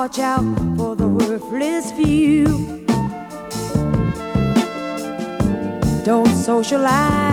watch 0.00 0.18
out 0.18 0.42
for 0.78 0.96
the 0.96 1.06
worthless 1.06 1.92
few. 1.92 2.46
Don't 6.06 6.34
socialize 6.34 7.29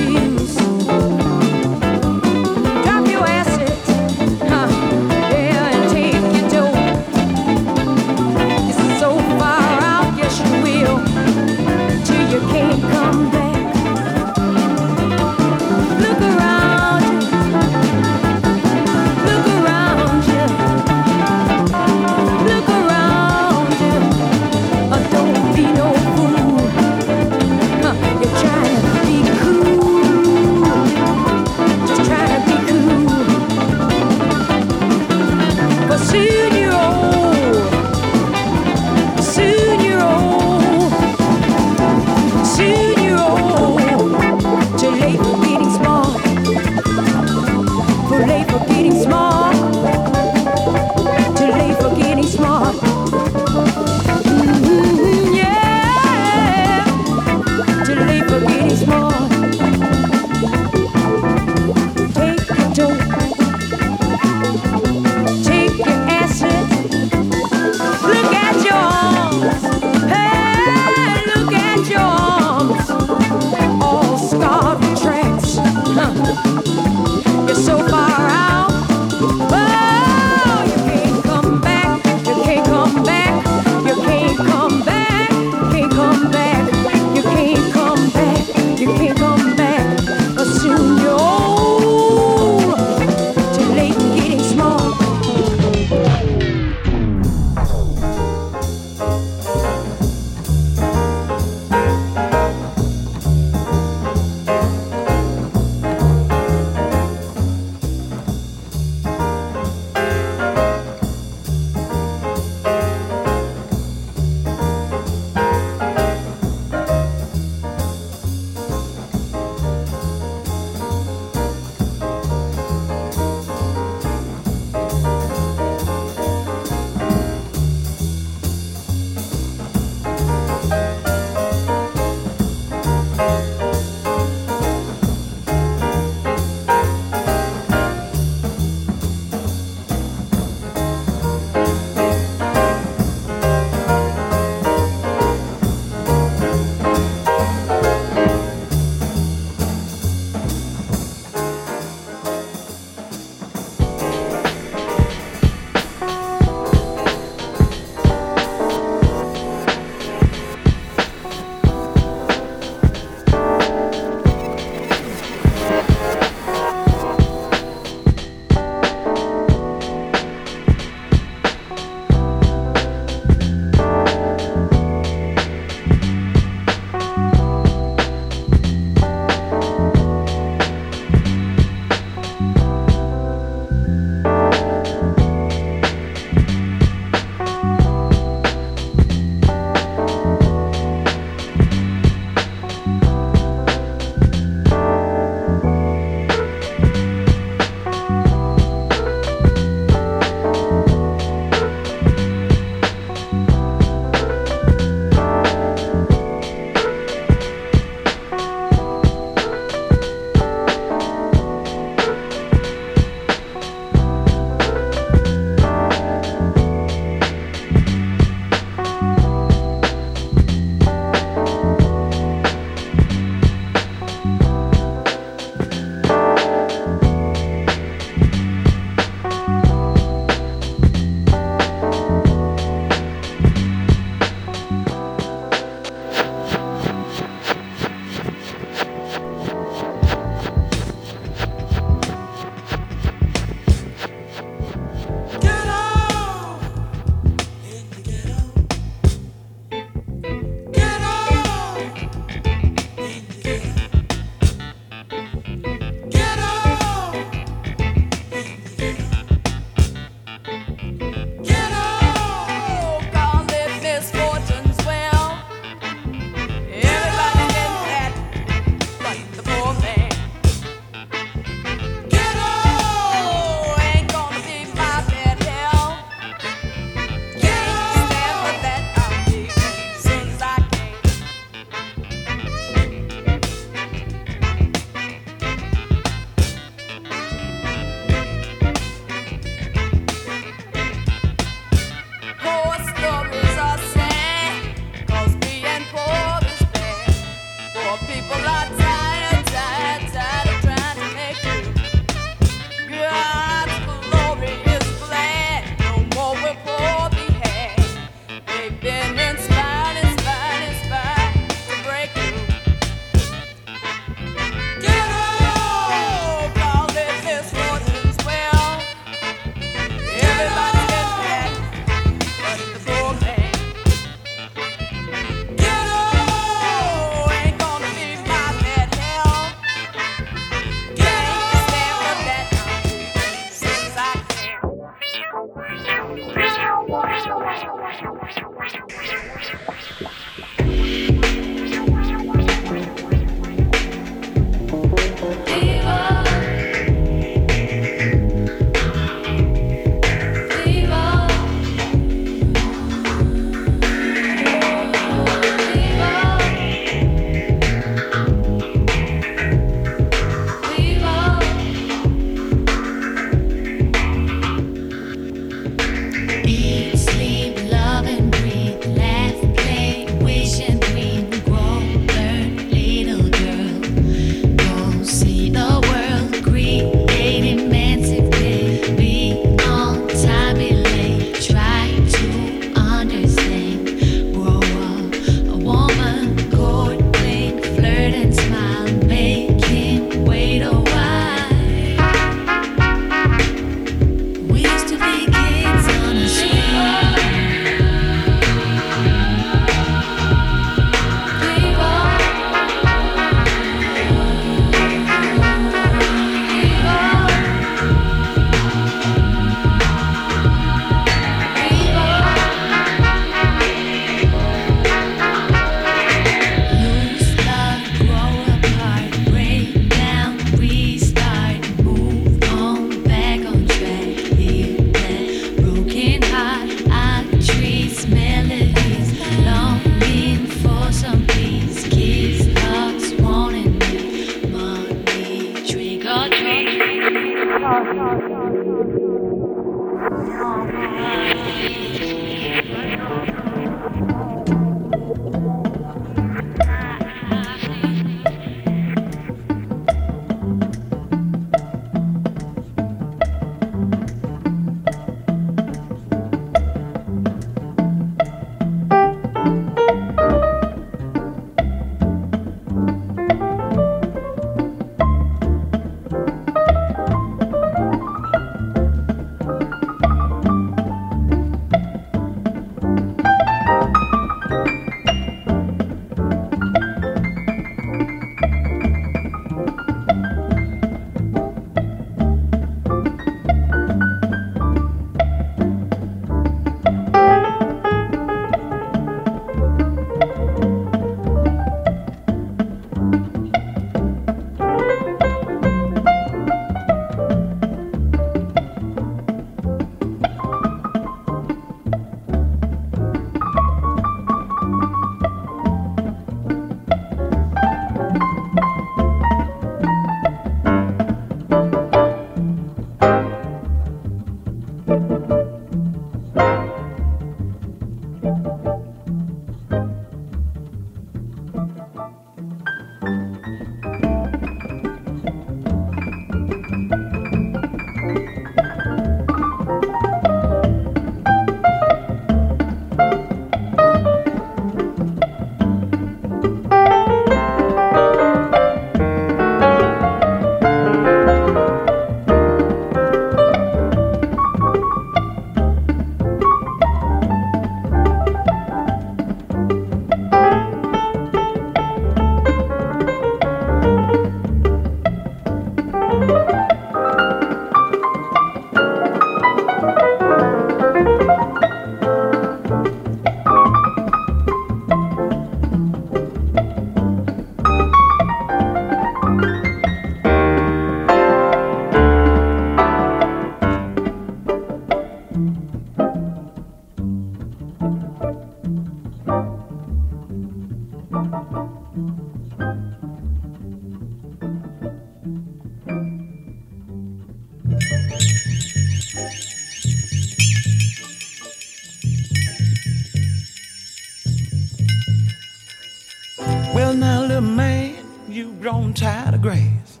grass. 599.42 600.00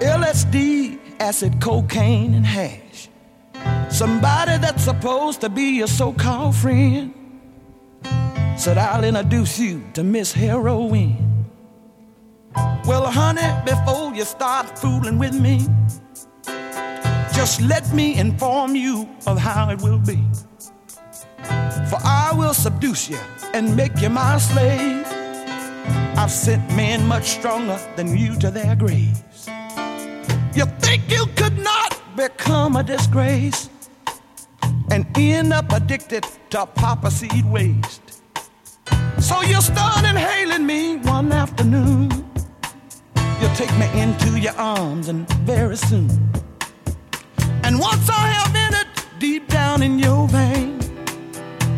LSD, 0.00 0.98
acid, 1.20 1.60
cocaine, 1.60 2.34
and 2.34 2.44
hash. 2.44 3.08
Somebody 3.88 4.58
that's 4.58 4.84
supposed 4.84 5.40
to 5.42 5.48
be 5.48 5.78
your 5.78 5.86
so 5.86 6.12
called 6.12 6.56
friend 6.56 7.14
said, 8.56 8.76
I'll 8.76 9.04
introduce 9.04 9.58
you 9.58 9.84
to 9.94 10.02
Miss 10.02 10.32
Heroin. 10.32 11.16
Well, 12.84 13.06
honey, 13.06 13.48
before 13.64 14.14
you 14.14 14.24
start 14.24 14.78
fooling 14.78 15.18
with 15.18 15.34
me, 15.34 15.66
just 17.32 17.60
let 17.60 17.92
me 17.92 18.18
inform 18.18 18.74
you 18.74 19.08
of 19.26 19.38
how 19.38 19.70
it 19.70 19.80
will 19.80 19.98
be. 19.98 20.18
For 21.88 21.98
I 22.04 22.32
will 22.34 22.54
subdue 22.54 22.94
you 23.08 23.18
and 23.54 23.76
make 23.76 24.00
you 24.00 24.10
my 24.10 24.38
slave. 24.38 24.99
I've 26.20 26.30
sent 26.30 26.76
men 26.76 27.06
much 27.08 27.30
stronger 27.30 27.80
than 27.96 28.14
you 28.14 28.36
to 28.40 28.50
their 28.50 28.76
graves. 28.76 29.48
You 30.54 30.66
think 30.80 31.10
you 31.10 31.24
could 31.34 31.56
not 31.56 31.98
become 32.14 32.76
a 32.76 32.82
disgrace 32.82 33.70
and 34.90 35.06
end 35.16 35.54
up 35.54 35.72
addicted 35.72 36.26
to 36.50 36.66
poppy 36.66 37.08
seed 37.08 37.46
waste. 37.46 38.20
So 39.18 39.40
you 39.40 39.62
start 39.62 40.04
inhaling 40.04 40.66
me 40.66 40.98
one 40.98 41.32
afternoon. 41.32 42.10
You 43.40 43.48
take 43.54 43.74
me 43.78 43.88
into 43.98 44.38
your 44.38 44.56
arms 44.58 45.08
and 45.08 45.26
very 45.46 45.78
soon. 45.78 46.10
And 47.64 47.80
once 47.80 48.10
I 48.10 48.26
have 48.28 48.54
entered 48.54 48.92
deep 49.18 49.48
down 49.48 49.82
in 49.82 49.98
your 49.98 50.28
vein, 50.28 50.80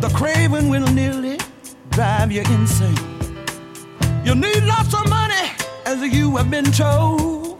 the 0.00 0.10
craving 0.12 0.68
will 0.68 0.88
nearly 0.88 1.38
drive 1.90 2.32
you 2.32 2.40
insane. 2.40 3.11
You 4.24 4.34
need 4.36 4.62
lots 4.64 4.94
of 4.94 5.08
money, 5.08 5.50
as 5.84 6.00
you 6.00 6.36
have 6.36 6.48
been 6.50 6.70
told. 6.70 7.58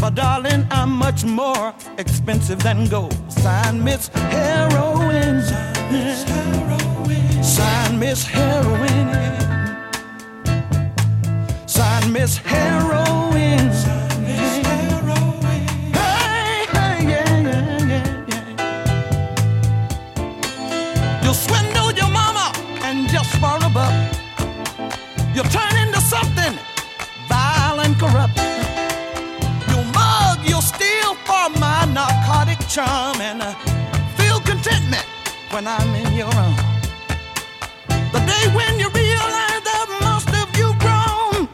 But 0.00 0.16
darling, 0.16 0.66
I'm 0.70 0.90
much 0.90 1.24
more 1.24 1.72
expensive 1.98 2.58
than 2.62 2.86
gold. 2.88 3.14
Sign 3.30 3.82
Miss 3.82 4.08
Heroin. 4.08 5.40
Sign 7.42 7.98
Miss 8.00 8.26
Heroin. 8.26 9.08
Sign 11.68 12.12
Miss 12.12 12.36
Heroin. 12.38 13.70
Hey, 15.92 16.66
hey, 16.74 16.96
yeah. 17.08 18.44
You 21.22 21.32
swindle 21.32 21.92
your 21.92 22.10
mama 22.10 22.52
and 22.82 23.08
just 23.08 23.30
for 23.36 23.58
a 23.64 23.70
buck. 23.70 23.94
You 25.34 25.42
turn 25.44 25.83
corrupt. 28.04 28.36
You 29.68 29.78
mug, 29.96 30.38
you 30.50 30.60
steal 30.60 31.14
for 31.26 31.44
my 31.64 31.80
narcotic 31.98 32.60
charm 32.68 33.20
and 33.20 33.42
uh, 33.42 33.54
feel 34.16 34.38
contentment 34.40 35.06
when 35.50 35.66
I'm 35.66 35.90
in 36.02 36.12
your 36.20 36.32
arms. 36.44 36.60
The 38.14 38.20
day 38.32 38.44
when 38.58 38.72
you 38.82 38.88
realize 39.04 39.62
that 39.70 39.86
most 40.08 40.30
of 40.42 40.48
you 40.60 40.68
grown, 40.84 41.48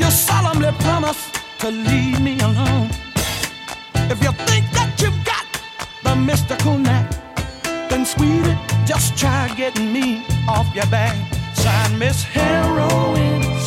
you 0.00 0.08
solemnly 0.10 0.72
promise 0.86 1.20
to 1.60 1.70
leave 1.70 2.20
me 2.20 2.34
alone. 2.40 2.88
If 4.12 4.18
you 4.24 4.32
think 4.48 4.64
that 4.76 4.90
you've 5.00 5.22
got 5.32 5.46
the 6.04 6.14
mystical 6.16 6.78
knack, 6.78 7.06
then 7.90 8.06
sweetie, 8.06 8.56
just 8.86 9.18
try 9.18 9.52
getting 9.56 9.92
me 9.92 10.22
off 10.48 10.68
your 10.74 10.86
back. 10.86 11.16
Sign 11.54 11.98
Miss 11.98 12.22
Heroin. 12.22 13.57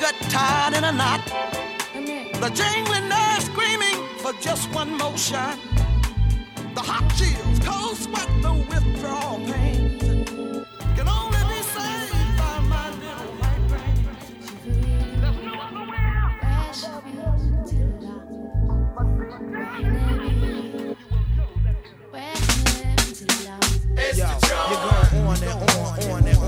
You 0.00 0.06
get 0.06 0.20
tied 0.30 0.74
in 0.74 0.84
a 0.84 0.92
knot. 0.92 1.20
The 2.40 2.50
jangling 2.54 3.08
nerves 3.08 3.44
screaming 3.46 3.96
for 4.18 4.32
just 4.40 4.72
one 4.72 4.96
more 4.96 5.16
shot. 5.16 5.58
The 6.74 6.80
hot 6.80 7.06
chills, 7.16 7.58
cold 7.60 7.96
sweat, 7.96 8.28
the 8.40 8.52
withdrawal 8.70 9.38
pain 9.46 9.98
can 10.96 11.08
only 11.08 11.42
be 11.52 11.60
saved 11.74 12.38
by 12.38 12.60
my 12.72 12.90
little 13.02 13.32
white 13.40 13.64
rain. 13.72 13.96
There's 15.20 15.38
no 15.44 15.52
other 15.60 15.84
way 15.90 15.98
out. 15.98 16.30
Yo, 24.16 24.26
you're 24.70 24.80
going 24.80 25.26
on 25.26 25.42
and 25.42 25.50
on, 25.50 25.70
on 25.70 25.98
and 26.00 26.10
on 26.10 26.26
and 26.26 26.39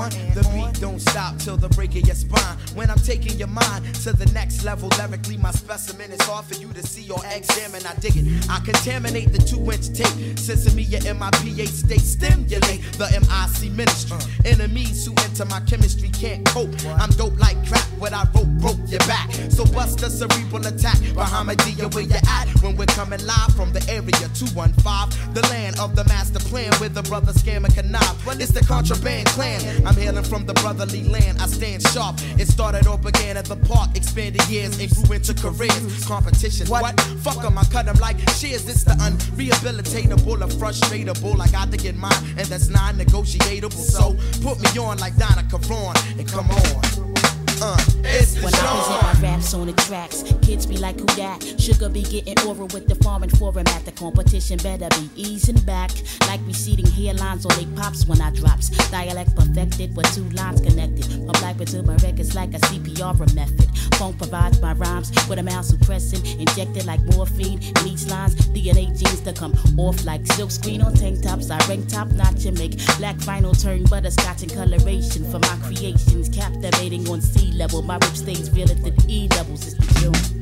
on. 0.00 0.10
The 0.34 0.42
beat 0.54 0.80
don't 0.80 1.00
stop 1.00 1.38
till 1.38 1.56
the 1.56 1.68
break 1.70 1.90
of 1.96 2.06
your 2.06 2.14
spine. 2.14 2.56
When 2.74 2.90
I'm 2.90 2.98
taking 2.98 3.38
your 3.38 3.48
mind 3.48 3.84
to 4.04 4.12
the 4.12 4.26
next 4.32 4.64
level, 4.64 4.88
lyrically, 4.98 5.36
my 5.36 5.50
specimen 5.50 6.10
is 6.10 6.20
hard 6.22 6.44
for 6.46 6.54
you 6.54 6.72
to 6.72 6.82
see 6.82 7.10
or 7.10 7.20
examine. 7.30 7.84
I 7.86 7.94
dig 8.00 8.16
it. 8.16 8.48
I 8.48 8.60
contaminate 8.60 9.32
the 9.32 9.38
two 9.38 9.60
inch 9.70 9.92
tape. 9.92 10.38
Sesame, 10.38 10.82
your 10.82 11.00
MIPA 11.00 11.66
state 11.66 12.00
stimulate 12.00 12.82
the 12.98 13.08
MIC 13.20 13.72
ministry. 13.72 14.18
Enemies 14.44 15.06
who 15.06 15.12
enter 15.24 15.44
my 15.46 15.60
chemistry 15.60 16.08
can't 16.08 16.46
cope. 16.48 16.74
I'm 16.86 17.10
dope 17.10 17.38
like 17.38 17.58
crap. 17.68 17.84
What 17.98 18.12
I 18.12 18.24
wrote 18.34 18.48
broke 18.58 18.80
your 18.88 19.00
back. 19.00 19.30
So 19.50 19.64
bust 19.66 20.02
a 20.02 20.10
cerebral 20.10 20.66
attack. 20.66 20.96
Bahamadia, 21.14 21.92
where 21.94 22.04
you 22.04 22.20
at? 22.28 22.48
When 22.62 22.76
we're 22.76 22.86
coming 22.86 23.24
live 23.26 23.54
from 23.54 23.72
the 23.72 23.84
area 23.90 24.28
215, 24.34 25.34
the 25.34 25.42
land 25.50 25.78
of 25.78 25.96
the 25.96 26.04
master 26.04 26.40
plan 26.40 26.72
with 26.80 26.94
the 26.94 27.02
brother 27.02 27.32
scam 27.32 27.64
and 27.64 27.74
connive. 27.74 28.16
It's 28.40 28.52
the 28.52 28.64
contraband 28.64 29.26
clan. 29.28 29.60
I'm 29.90 29.96
hailing 29.96 30.22
from 30.22 30.46
the 30.46 30.54
brotherly 30.54 31.02
land. 31.02 31.40
I 31.40 31.46
stand 31.48 31.82
sharp. 31.88 32.14
It 32.38 32.46
started 32.46 32.86
or 32.86 32.96
began 32.96 33.36
at 33.36 33.46
the 33.46 33.56
park, 33.56 33.90
expanded 33.96 34.48
years 34.48 34.78
and 34.78 34.88
grew 34.88 35.16
into 35.16 35.34
careers. 35.34 36.04
Competition, 36.04 36.68
what? 36.68 37.00
fuck 37.24 37.34
Fuck 37.34 37.44
'em, 37.44 37.58
I 37.58 37.64
cut 37.64 37.88
'em 37.88 37.96
like 37.96 38.16
shears. 38.38 38.68
It's 38.68 38.84
the 38.84 38.92
unrehabilitatable 38.92 40.44
or 40.44 40.50
frustratable. 40.60 41.40
I 41.40 41.48
got 41.48 41.72
to 41.72 41.76
get 41.76 41.96
mine, 41.96 42.22
and 42.38 42.46
that's 42.46 42.68
non 42.68 42.98
negotiable. 42.98 43.70
So 43.72 44.16
put 44.42 44.60
me 44.60 44.78
on 44.78 44.98
like 44.98 45.16
Donna 45.16 45.42
Karan 45.50 45.96
and 46.20 46.28
come 46.28 46.48
on. 46.50 47.16
Uh, 47.60 47.99
it's 48.12 48.34
the 48.34 48.44
When 48.44 48.54
I 48.54 48.58
present 48.58 49.02
my 49.02 49.28
raps 49.28 49.54
on 49.54 49.66
the 49.66 49.72
tracks, 49.72 50.22
kids 50.42 50.66
be 50.66 50.76
like, 50.76 50.98
who 50.98 51.06
that? 51.16 51.42
Sugar 51.58 51.88
be 51.88 52.02
getting 52.02 52.38
oral 52.46 52.68
with 52.68 52.88
the 52.88 52.94
foreign 52.96 53.30
forum 53.30 53.66
at 53.68 53.84
the 53.84 53.92
competition. 53.92 54.58
Better 54.58 54.88
be 54.98 55.10
easing 55.14 55.60
back, 55.60 55.90
like 56.26 56.40
receding 56.46 56.86
hairlines 56.86 57.46
on 57.46 57.56
they 57.58 57.66
pops 57.80 58.06
when 58.06 58.20
I 58.20 58.30
drops. 58.30 58.68
Dialect 58.90 59.34
perfected 59.36 59.96
with 59.96 60.12
two 60.14 60.28
lines 60.30 60.60
connected. 60.60 61.06
From 61.06 61.32
black 61.40 61.56
to 61.58 61.82
my 61.82 61.96
records 61.96 62.34
like 62.34 62.54
a 62.54 62.58
CPR 62.58 63.34
method. 63.34 63.68
Phone 63.96 64.14
provides 64.14 64.60
my 64.60 64.72
rhymes 64.72 65.10
with 65.28 65.38
a 65.38 65.42
mouth 65.42 65.64
suppressing, 65.64 66.24
injected 66.40 66.86
like 66.86 67.00
morphine. 67.14 67.60
In 67.62 67.86
each 67.86 68.06
line's 68.06 68.34
DNA 68.52 68.86
genes 68.98 69.20
to 69.20 69.32
come 69.32 69.54
off 69.78 70.04
like 70.04 70.26
silk 70.32 70.50
screen 70.50 70.82
on 70.82 70.94
tank 70.94 71.22
tops. 71.22 71.50
I 71.50 71.58
rank 71.68 71.88
top 71.88 72.08
notch 72.08 72.46
and 72.46 72.58
make 72.58 72.76
black 72.98 73.16
vinyl 73.16 73.54
turn 73.60 73.84
butterscotch 73.84 74.42
and 74.42 74.52
coloration 74.52 75.30
for 75.30 75.38
my 75.38 75.56
creations. 75.62 76.28
Captivating 76.28 77.08
on 77.08 77.20
sea 77.20 77.52
level. 77.52 77.82
My 77.82 77.99
rip 78.02 78.14
things 78.14 78.50
real 78.50 78.70
at 78.70 78.82
the 78.82 78.92
E 79.08 79.28
doubles 79.28 79.66
It's 79.66 79.76
the 79.76 80.00
June. 80.00 80.39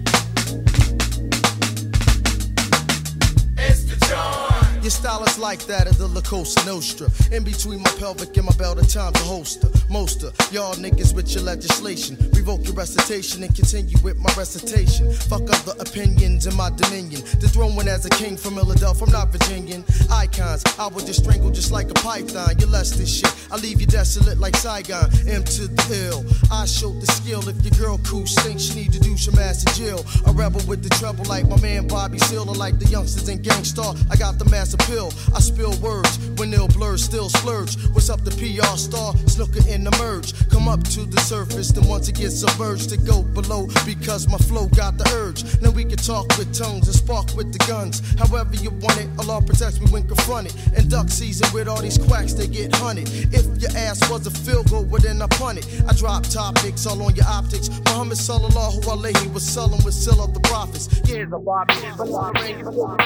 Your 4.81 4.91
style 4.91 5.25
is 5.25 5.39
like 5.39 5.67
that 5.67 5.89
of 5.89 5.99
the 5.99 6.07
La 6.07 6.21
Cosa 6.21 6.65
Nostra. 6.65 7.09
In 7.33 7.43
between 7.43 7.83
my 7.83 7.91
pelvic 7.99 8.37
and 8.37 8.47
my 8.47 8.53
belt, 8.53 8.79
at 8.79 8.89
time 8.89 9.13
a 9.17 9.19
holster. 9.19 9.69
Most 9.91 10.23
of 10.23 10.33
y'all 10.53 10.75
niggas 10.75 11.15
with 11.15 11.35
your 11.35 11.43
legislation. 11.43 12.17
Revoke 12.33 12.65
your 12.65 12.75
recitation 12.75 13.43
and 13.43 13.55
continue 13.55 13.99
with 14.03 14.17
my 14.19 14.33
recitation. 14.39 15.13
Fuck 15.13 15.43
other 15.51 15.75
opinions 15.81 16.47
in 16.47 16.55
my 16.57 16.71
dominion. 16.71 17.23
Dethroned 17.41 17.89
as 17.89 18.07
a 18.07 18.11
king 18.11 18.37
from 18.37 18.55
Philadelphia, 18.55 19.05
I'm 19.07 19.13
not 19.13 19.33
Virginian. 19.33 19.85
Icons, 20.11 20.63
I 20.79 20.87
would 20.87 21.07
just 21.07 21.25
strangle 21.25 21.51
just 21.51 21.73
like 21.73 21.91
a 21.91 21.95
python. 21.95 22.55
You 22.59 22.67
less 22.67 22.93
this 22.93 23.13
shit. 23.13 23.35
I 23.51 23.57
leave 23.57 23.81
you 23.81 23.87
desolate 23.87 24.39
like 24.39 24.57
Saigon. 24.57 25.11
M 25.27 25.43
to 25.43 25.67
the 25.67 26.09
ill. 26.09 26.25
I 26.53 26.67
showed 26.67 27.01
the 27.01 27.07
skill. 27.13 27.47
If 27.49 27.63
your 27.65 27.75
girl 27.77 28.01
cool 28.07 28.27
stinks, 28.27 28.63
she 28.63 28.75
need 28.77 28.93
to 28.93 29.01
do 29.01 29.17
some 29.17 29.39
ass 29.39 29.65
in 29.67 29.73
jail. 29.75 30.05
A 30.27 30.33
rebel 30.33 30.63
with 30.69 30.83
the 30.83 30.91
trouble 31.01 31.25
like 31.25 31.49
my 31.49 31.61
man 31.61 31.89
Bobby 31.89 32.19
Seale 32.19 32.47
like 32.47 32.79
the 32.79 32.87
youngsters 32.87 33.29
in 33.29 33.43
Gang 33.43 33.65
Starr. 33.65 33.95
I 34.11 34.17
got 34.17 34.39
the 34.39 34.45
master 34.45 34.68
pill. 34.77 35.13
I 35.35 35.41
spill 35.41 35.73
words 35.81 36.19
when 36.37 36.51
they'll 36.51 36.69
blur, 36.69 36.97
still 36.99 37.29
splurge. 37.29 37.77
What's 37.93 38.11
up, 38.11 38.25
the 38.25 38.33
PR 38.33 38.77
star? 38.77 39.17
Snooker 39.27 39.67
in 39.69 39.85
the 39.85 39.91
merge. 39.99 40.35
Come 40.51 40.69
up 40.69 40.83
to 40.95 41.07
the 41.07 41.21
surface, 41.21 41.73
then 41.73 41.89
once 41.89 42.09
it 42.09 42.17
gets 42.17 42.41
submerged, 42.41 42.91
to 42.91 42.97
go 42.97 43.23
below 43.23 43.69
because 43.87 44.29
my 44.29 44.39
flow 44.39 44.67
got 44.69 44.99
the 44.99 45.09
urge. 45.15 45.45
Now 45.63 45.71
we 45.71 45.85
can 45.85 45.97
talk 45.97 46.27
with 46.37 46.53
tongues 46.53 46.87
and 46.87 46.97
spark 46.97 47.35
with 47.37 47.53
the 47.53 47.59
guns. 47.67 48.03
However 48.19 48.55
you 48.57 48.71
want 48.71 49.01
it, 49.01 49.09
Allah 49.19 49.41
protects 49.41 49.81
me 49.81 49.87
when 49.91 50.07
confronted. 50.07 50.55
In 50.77 50.89
duck 50.89 51.09
season 51.09 51.49
with 51.55 51.69
all 51.69 51.81
these 51.81 51.99
quacks, 51.99 52.35
they 52.35 52.47
get 52.47 52.75
hunted. 52.75 53.09
If 53.33 53.47
your 53.63 53.71
ass 53.77 54.11
was 54.11 54.27
a 54.27 54.31
field 54.31 54.71
goal, 54.71 54.85
well 54.85 55.01
then 55.01 55.23
I 55.23 55.27
punt 55.29 55.59
it. 55.59 55.67
I 55.89 55.95
drop 55.95 56.25
topics 56.25 56.87
all 56.87 57.01
on 57.03 57.15
your 57.15 57.27
optics. 57.27 57.71
Muhammad 57.87 58.19
sallallahu 58.19 58.83
alayhi 58.83 59.33
was 59.33 59.45
selling 59.45 59.83
with 59.85 59.95
of 60.21 60.35
the 60.35 60.41
prophets. 60.41 60.89
Yeah, 61.05 61.25
the 61.25 61.39
Bobby, 61.39 61.75
pain, 61.75 61.97
still 61.97 62.97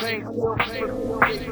pain, 0.68 0.92
West 1.18 1.51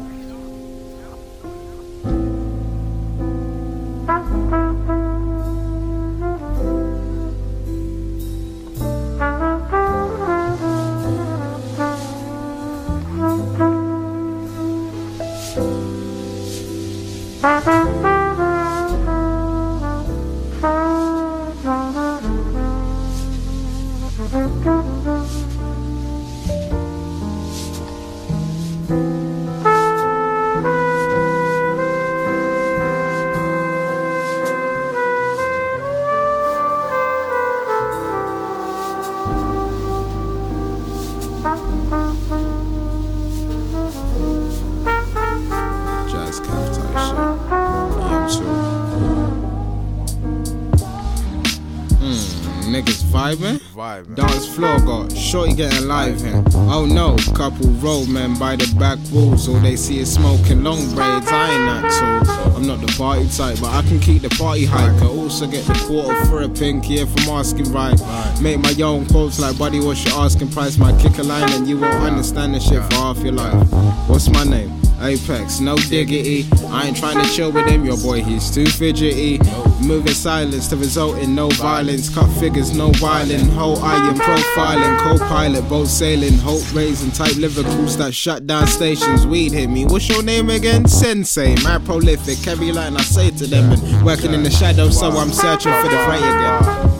Shorty 55.31 55.53
getting 55.53 55.87
live 55.87 56.21
in. 56.25 56.43
Oh 56.53 56.85
no, 56.85 57.15
couple 57.33 57.65
roadmen 57.79 58.37
by 58.37 58.57
the 58.57 58.67
back 58.77 58.99
walls. 59.13 59.47
All 59.47 59.61
they 59.61 59.77
see 59.77 59.99
is 59.99 60.11
smoking 60.13 60.61
long 60.61 60.83
braids. 60.93 61.25
I 61.31 61.51
ain't 61.51 61.83
that 61.83 62.25
tall. 62.27 62.57
I'm 62.57 62.67
not 62.67 62.81
the 62.81 62.93
party 62.97 63.29
type, 63.29 63.57
but 63.61 63.69
I 63.69 63.81
can 63.83 64.01
keep 64.01 64.23
the 64.23 64.29
party 64.31 64.65
hype. 64.65 65.01
I 65.01 65.05
also 65.05 65.47
get 65.47 65.63
the 65.67 65.73
quarter 65.87 66.25
for 66.25 66.41
a 66.41 66.49
pink 66.49 66.83
here 66.83 67.07
from 67.07 67.29
asking 67.29 67.71
right. 67.71 67.97
Make 68.41 68.59
my 68.59 68.75
own 68.83 69.05
quotes 69.05 69.39
like, 69.39 69.57
buddy, 69.57 69.79
what's 69.79 70.03
your 70.03 70.15
asking 70.15 70.49
price? 70.49 70.77
My 70.77 70.91
kick 71.01 71.17
a 71.17 71.23
line 71.23 71.49
and 71.53 71.65
you 71.65 71.79
won't 71.79 72.03
understand 72.03 72.53
the 72.53 72.59
shit 72.59 72.83
for 72.83 72.95
half 72.95 73.19
your 73.19 73.31
life. 73.31 73.71
What's 74.09 74.27
my 74.27 74.43
name? 74.43 74.80
Apex, 75.01 75.59
no 75.59 75.75
diggity. 75.75 76.45
I 76.67 76.87
ain't 76.87 76.97
trying 76.97 77.23
to 77.23 77.29
chill 77.33 77.51
with 77.51 77.67
him, 77.67 77.83
your 77.83 77.97
boy, 77.97 78.23
he's 78.23 78.49
too 78.49 78.65
fidgety. 78.65 79.39
Moving 79.81 80.13
silence 80.13 80.67
to 80.69 80.77
result 80.77 81.17
in 81.17 81.33
no 81.33 81.49
violence. 81.49 82.13
Cut 82.13 82.27
figures, 82.39 82.75
no 82.75 82.91
violin. 82.91 83.49
Whole 83.49 83.79
iron 83.79 84.15
profiling. 84.15 84.99
Co 84.99 85.17
pilot, 85.27 85.67
boat 85.67 85.87
sailing. 85.87 86.37
Hope 86.37 86.61
raising 86.73 87.11
type 87.11 87.33
lyricals 87.33 87.97
that 87.97 88.13
shut 88.13 88.45
down 88.45 88.67
stations. 88.67 89.25
Weed 89.25 89.51
hit 89.51 89.69
me. 89.69 89.85
What's 89.85 90.07
your 90.07 90.21
name 90.23 90.49
again? 90.49 90.87
Sensei. 90.87 91.55
Mad 91.63 91.83
prolific. 91.85 92.37
Heavy 92.39 92.71
line, 92.71 92.95
I 92.95 93.01
say 93.01 93.31
to 93.31 93.47
them. 93.47 93.71
And 93.71 94.05
working 94.05 94.33
in 94.33 94.43
the 94.43 94.51
shadows, 94.51 94.99
so 94.99 95.09
I'm 95.09 95.31
searching 95.31 95.73
for 95.81 95.89
the 95.89 95.97
freight 96.05 96.21
again. 96.21 96.91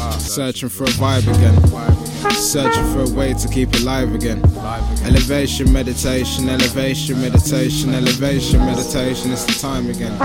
Uh, 0.00 0.12
searching 0.12 0.68
for 0.68 0.84
a 0.84 0.88
vibe 0.88 1.26
again. 1.34 1.87
Searching 2.38 2.84
for 2.92 3.02
a 3.02 3.14
way 3.14 3.34
to 3.34 3.48
keep 3.48 3.74
it 3.74 3.82
live 3.82 4.14
again. 4.14 4.40
Elevation, 5.04 5.72
meditation, 5.72 6.48
elevation, 6.48 7.20
meditation, 7.20 7.92
elevation, 7.92 8.60
meditation. 8.60 9.32
It's 9.32 9.44
the 9.44 9.58
time 9.60 9.90
again. 9.90 10.16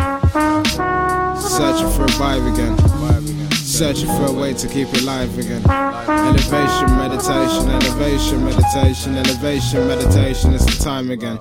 Searching 1.41 1.89
for 1.89 2.03
a 2.03 2.13
vibe 2.21 2.53
again. 2.53 3.51
Searching 3.51 4.07
for 4.07 4.27
a 4.27 4.31
way 4.31 4.53
to 4.53 4.67
keep 4.67 4.87
it 4.89 5.03
live 5.03 5.37
again. 5.37 5.63
Elevation, 5.67 6.95
meditation, 6.97 7.69
elevation, 7.69 8.45
meditation, 8.45 9.15
elevation, 9.15 9.87
meditation. 9.87 10.53
It's 10.53 10.65
the 10.65 10.83
time 10.83 11.09
again. 11.09 11.39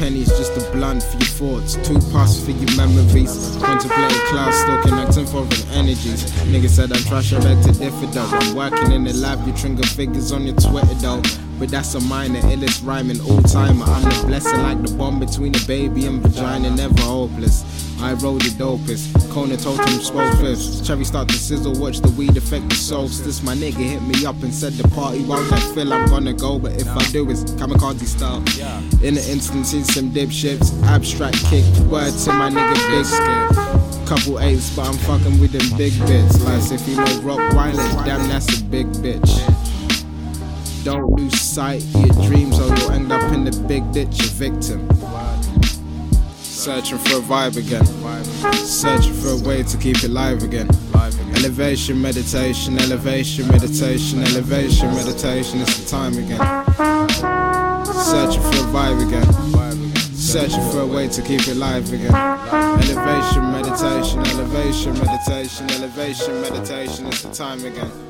Pennies, 0.00 0.28
just 0.28 0.56
a 0.56 0.72
blunt 0.72 1.02
for 1.02 1.18
your 1.18 1.60
thoughts. 1.60 1.74
Two 1.86 1.98
pass 2.10 2.42
for 2.42 2.52
your 2.52 2.74
memories. 2.74 3.54
Contemplating 3.60 4.16
clouds, 4.28 4.56
still 4.56 4.80
connecting 4.80 5.26
foreign 5.26 5.52
energies. 5.76 6.24
Niggas 6.48 6.70
said 6.70 6.90
I'm 6.90 7.02
trash, 7.02 7.34
I 7.34 7.40
beg 7.40 7.62
to 7.64 7.72
differ 7.78 8.06
though. 8.06 8.24
I'm 8.24 8.56
working 8.56 8.92
in 8.92 9.04
the 9.04 9.12
lab, 9.12 9.46
you 9.46 9.52
trigger 9.52 9.82
figures 9.82 10.32
on 10.32 10.46
your 10.46 10.56
Twitter 10.56 10.94
though. 10.94 11.20
But 11.60 11.68
that's 11.68 11.94
a 11.94 12.00
minor, 12.00 12.40
illest 12.40 12.86
rhyming 12.86 13.20
all 13.20 13.42
timer. 13.42 13.84
I'm 13.84 14.02
the 14.02 14.26
blessing 14.26 14.62
like 14.62 14.82
the 14.82 14.94
bond 14.94 15.20
between 15.20 15.54
a 15.54 15.60
baby 15.66 16.06
and 16.06 16.22
vagina, 16.22 16.70
never 16.70 17.02
hopeless. 17.02 17.64
I 18.00 18.14
roll 18.14 18.38
the 18.38 18.48
dopest. 18.56 19.30
Kona 19.30 19.58
totem 19.58 20.00
spoke 20.00 20.32
first. 20.38 20.86
Cherry 20.86 21.04
start 21.04 21.28
to 21.28 21.34
sizzle, 21.34 21.78
watch 21.78 22.00
the 22.00 22.08
weed 22.12 22.34
affect 22.34 22.70
the 22.70 22.76
solstice. 22.76 23.42
My 23.42 23.54
nigga 23.54 23.74
hit 23.74 24.00
me 24.00 24.24
up 24.24 24.42
and 24.42 24.54
said 24.54 24.72
the 24.72 24.88
party 24.88 25.22
won't 25.22 25.52
I 25.52 25.60
feel 25.74 25.92
I'm 25.92 26.08
gonna 26.08 26.32
go, 26.32 26.58
but 26.58 26.72
if 26.80 26.88
I 26.88 27.04
do, 27.12 27.28
it's 27.30 27.44
kamikaze 27.44 28.06
style. 28.06 28.38
In 29.04 29.14
the 29.16 29.26
instant, 29.30 29.66
see 29.66 29.82
some 29.82 30.10
dipshits. 30.12 30.72
Abstract 30.84 31.44
kick, 31.44 31.66
word 31.90 32.14
to 32.24 32.32
my 32.32 32.48
nigga 32.48 32.74
big 32.88 33.04
skip. 33.04 34.08
Couple 34.08 34.40
eights, 34.40 34.74
but 34.74 34.88
I'm 34.88 34.96
fucking 34.96 35.38
with 35.38 35.52
them 35.52 35.76
big 35.76 35.92
bits. 36.06 36.42
Like 36.42 36.72
if 36.72 36.88
you 36.88 36.96
know 36.96 37.20
rock 37.20 37.52
violent, 37.52 38.06
damn 38.06 38.26
that's 38.30 38.58
a 38.58 38.64
big 38.64 38.86
bitch. 39.04 39.60
Don't 40.82 41.04
lose 41.20 41.39
sight 41.50 41.82
of 41.82 42.06
your 42.06 42.28
dreams 42.28 42.60
or 42.60 42.68
you'll 42.76 42.92
end 42.92 43.10
up 43.10 43.32
in 43.32 43.44
the 43.44 43.50
big 43.66 43.90
ditch, 43.90 44.20
a 44.20 44.28
victim. 44.28 44.88
Searching 46.38 46.98
for 46.98 47.16
a 47.16 47.20
vibe 47.20 47.56
again. 47.56 47.84
Searching 48.54 49.14
for 49.14 49.30
a 49.30 49.48
way 49.48 49.64
to 49.64 49.76
keep 49.76 50.04
it 50.04 50.10
live 50.10 50.44
again. 50.44 50.68
Elevation, 51.34 52.00
meditation, 52.00 52.78
elevation, 52.78 53.48
meditation, 53.48 54.22
elevation, 54.22 54.94
meditation. 54.94 55.60
It's 55.62 55.76
the 55.80 55.88
time 55.90 56.12
again. 56.18 56.38
Searching 57.84 58.42
for 58.42 58.58
a 58.62 58.68
vibe 58.70 59.00
again. 59.08 59.92
Searching 60.14 60.62
for 60.70 60.80
a 60.82 60.86
way 60.86 61.08
to 61.08 61.20
keep 61.22 61.48
it 61.48 61.56
live 61.56 61.92
again. 61.92 62.14
Elevation, 62.14 63.50
meditation, 63.50 64.20
elevation, 64.20 64.92
meditation, 64.94 65.70
elevation, 65.70 66.42
meditation. 66.42 67.06
It's 67.06 67.22
the 67.22 67.32
time 67.32 67.64
again. 67.64 68.09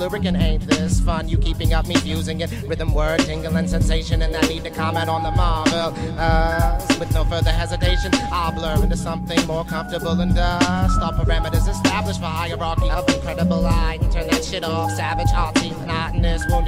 lubricant. 0.00 0.36
Ain't 0.38 0.66
this 0.66 1.00
fun? 1.00 1.28
You 1.28 1.38
keeping 1.38 1.74
up 1.74 1.86
me 1.86 1.94
fusing 1.96 2.40
it. 2.40 2.50
Rhythm, 2.66 2.94
word, 2.94 3.20
tingling 3.20 3.68
sensation, 3.68 4.22
and 4.22 4.34
I 4.34 4.40
need 4.48 4.64
to 4.64 4.70
comment 4.70 5.08
on 5.08 5.22
the 5.22 5.30
marvel. 5.30 5.94
Uh, 6.18 6.80
with 6.98 7.12
no 7.14 7.24
further 7.24 7.50
hesitation, 7.50 8.10
I'll 8.32 8.52
blur 8.52 8.82
into 8.82 8.96
something 8.96 9.46
more 9.46 9.64
comfortable 9.64 10.18
and 10.20 10.34
dust. 10.34 11.00
All 11.00 11.12
parameters 11.12 11.68
established 11.68 12.20
for 12.20 12.26
hierarchy 12.26 12.90
of 12.90 13.08
incredible 13.10 13.66
eye. 13.66 13.98
Turn 14.10 14.26
that 14.28 14.42
shit 14.42 14.64
off, 14.64 14.90
savage, 14.92 15.28
wounded 15.32 15.64
your 15.64 16.50
laws. 16.50 16.59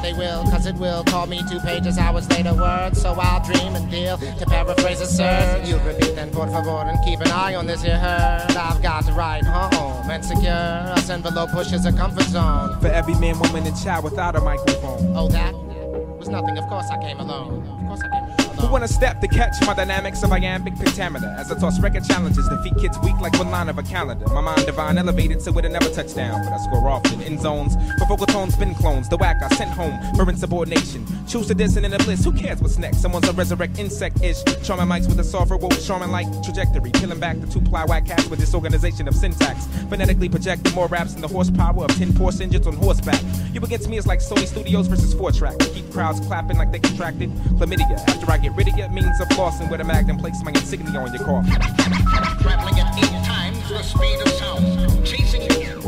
Call 0.00 0.08
it 0.08 0.12
what 0.12 0.18
they 0.18 0.26
will, 0.26 0.50
cause 0.50 0.66
it 0.66 0.74
will 0.76 1.04
call 1.04 1.26
me 1.26 1.42
two 1.48 1.60
pages 1.60 1.98
hours 1.98 2.28
later 2.30 2.54
words. 2.54 3.00
So 3.00 3.14
I'll 3.18 3.44
dream 3.44 3.74
and 3.74 3.90
deal 3.90 4.16
to 4.16 4.46
paraphrase 4.46 5.00
a 5.00 5.06
sir. 5.06 5.62
You 5.64 5.78
repeat 5.78 6.14
then, 6.14 6.30
por 6.30 6.46
favor, 6.46 6.70
and 6.70 6.98
keep 7.04 7.20
an 7.20 7.30
eye 7.30 7.54
on 7.54 7.66
this 7.66 7.82
here 7.82 7.98
herd. 7.98 8.56
I've 8.56 8.82
got 8.82 9.04
to 9.06 9.12
ride 9.12 9.44
home 9.44 10.10
and 10.10 10.24
secure 10.24 10.52
us 10.52 11.10
envelope 11.10 11.50
pushes 11.50 11.84
a 11.86 11.92
comfort 11.92 12.24
zone. 12.24 12.78
For 12.80 12.88
every 12.88 13.14
man, 13.14 13.38
woman, 13.38 13.66
and 13.66 13.76
child 13.76 14.04
without 14.04 14.36
a 14.36 14.40
microphone. 14.40 15.16
Oh, 15.16 15.28
that 15.28 15.54
was 16.18 16.28
nothing. 16.28 16.56
Of 16.58 16.68
course 16.68 16.86
I 16.90 16.98
came 17.00 17.20
alone. 17.20 17.66
Of 17.66 17.86
course 17.86 18.00
I 18.00 18.08
came 18.08 18.12
alone. 18.12 18.19
Who 18.60 18.68
wanna 18.68 18.88
step 18.88 19.20
to 19.22 19.28
catch 19.28 19.54
my 19.66 19.72
dynamics 19.72 20.22
of 20.22 20.30
iambic 20.32 20.76
pentameter? 20.76 21.34
As 21.38 21.50
I 21.50 21.58
toss 21.58 21.80
record 21.80 22.04
challenges, 22.04 22.46
defeat 22.46 22.76
kids 22.78 22.98
weak 22.98 23.18
like 23.18 23.32
one 23.38 23.50
line 23.50 23.70
of 23.70 23.78
a 23.78 23.82
calendar. 23.82 24.26
My 24.28 24.42
mind 24.42 24.66
divine 24.66 24.98
elevated 24.98 25.40
so 25.40 25.56
it'll 25.58 25.70
never 25.70 25.88
touch 25.88 26.14
down, 26.14 26.44
but 26.44 26.52
I 26.52 26.58
score 26.58 26.86
often 26.86 27.22
in 27.22 27.38
zones. 27.38 27.74
For 27.98 28.06
vocal 28.06 28.26
tones, 28.26 28.54
spin 28.54 28.74
clones. 28.74 29.08
The 29.08 29.16
whack 29.16 29.42
I 29.42 29.48
sent 29.56 29.70
home 29.70 29.98
for 30.14 30.28
insubordination. 30.28 31.06
Choose 31.26 31.46
to 31.46 31.54
dissonant 31.54 31.94
in 31.94 31.98
the 31.98 32.04
bliss. 32.04 32.22
Who 32.22 32.32
cares 32.32 32.60
what's 32.60 32.76
next? 32.76 33.00
Someone's 33.00 33.28
a 33.28 33.32
resurrect 33.32 33.78
insect 33.78 34.22
ish. 34.22 34.42
Charming 34.62 34.86
mics 34.86 35.08
with 35.08 35.18
a 35.20 35.24
soft 35.24 35.50
rope, 35.50 35.62
charming 35.86 36.10
like 36.10 36.26
trajectory. 36.42 36.90
Peeling 36.90 37.18
back 37.18 37.40
the 37.40 37.46
two 37.46 37.62
ply 37.62 37.86
whack 37.86 38.06
cats 38.06 38.28
with 38.28 38.40
this 38.40 38.54
organization 38.54 39.08
of 39.08 39.14
syntax. 39.14 39.66
Phonetically 39.88 40.28
projecting 40.28 40.74
more 40.74 40.86
raps 40.88 41.14
than 41.14 41.22
the 41.22 41.28
horsepower 41.28 41.84
of 41.84 41.96
10 41.96 42.12
Porsche 42.12 42.42
engines 42.42 42.66
on 42.66 42.74
horseback. 42.74 43.20
You 43.52 43.60
against 43.62 43.88
me 43.88 43.96
is 43.96 44.06
like 44.06 44.20
Sony 44.20 44.46
Studios 44.46 44.86
versus 44.86 45.12
four 45.12 45.32
track. 45.32 45.58
Keep 45.58 45.90
crowds 45.90 46.20
clapping 46.20 46.56
like 46.56 46.70
they 46.70 46.78
contracted. 46.78 47.30
Chlamydia. 47.58 47.98
After 48.08 48.30
I 48.30 48.38
get 48.38 48.54
rid 48.54 48.68
of 48.68 48.78
you, 48.78 48.88
means 48.90 49.20
of 49.20 49.28
flossing 49.30 49.68
with 49.68 49.80
a 49.80 49.84
magnum 49.84 50.18
place 50.18 50.40
my 50.44 50.52
insignia 50.52 51.00
on 51.00 51.12
your 51.12 51.24
car. 51.24 51.42
Traveling 52.40 52.78
at 52.78 52.96
eight 52.96 53.24
times 53.26 53.68
the 53.68 53.82
speed 53.82 54.20
of 54.24 54.28
sound. 54.34 55.04
Chasing 55.04 55.42
you. 55.42 55.82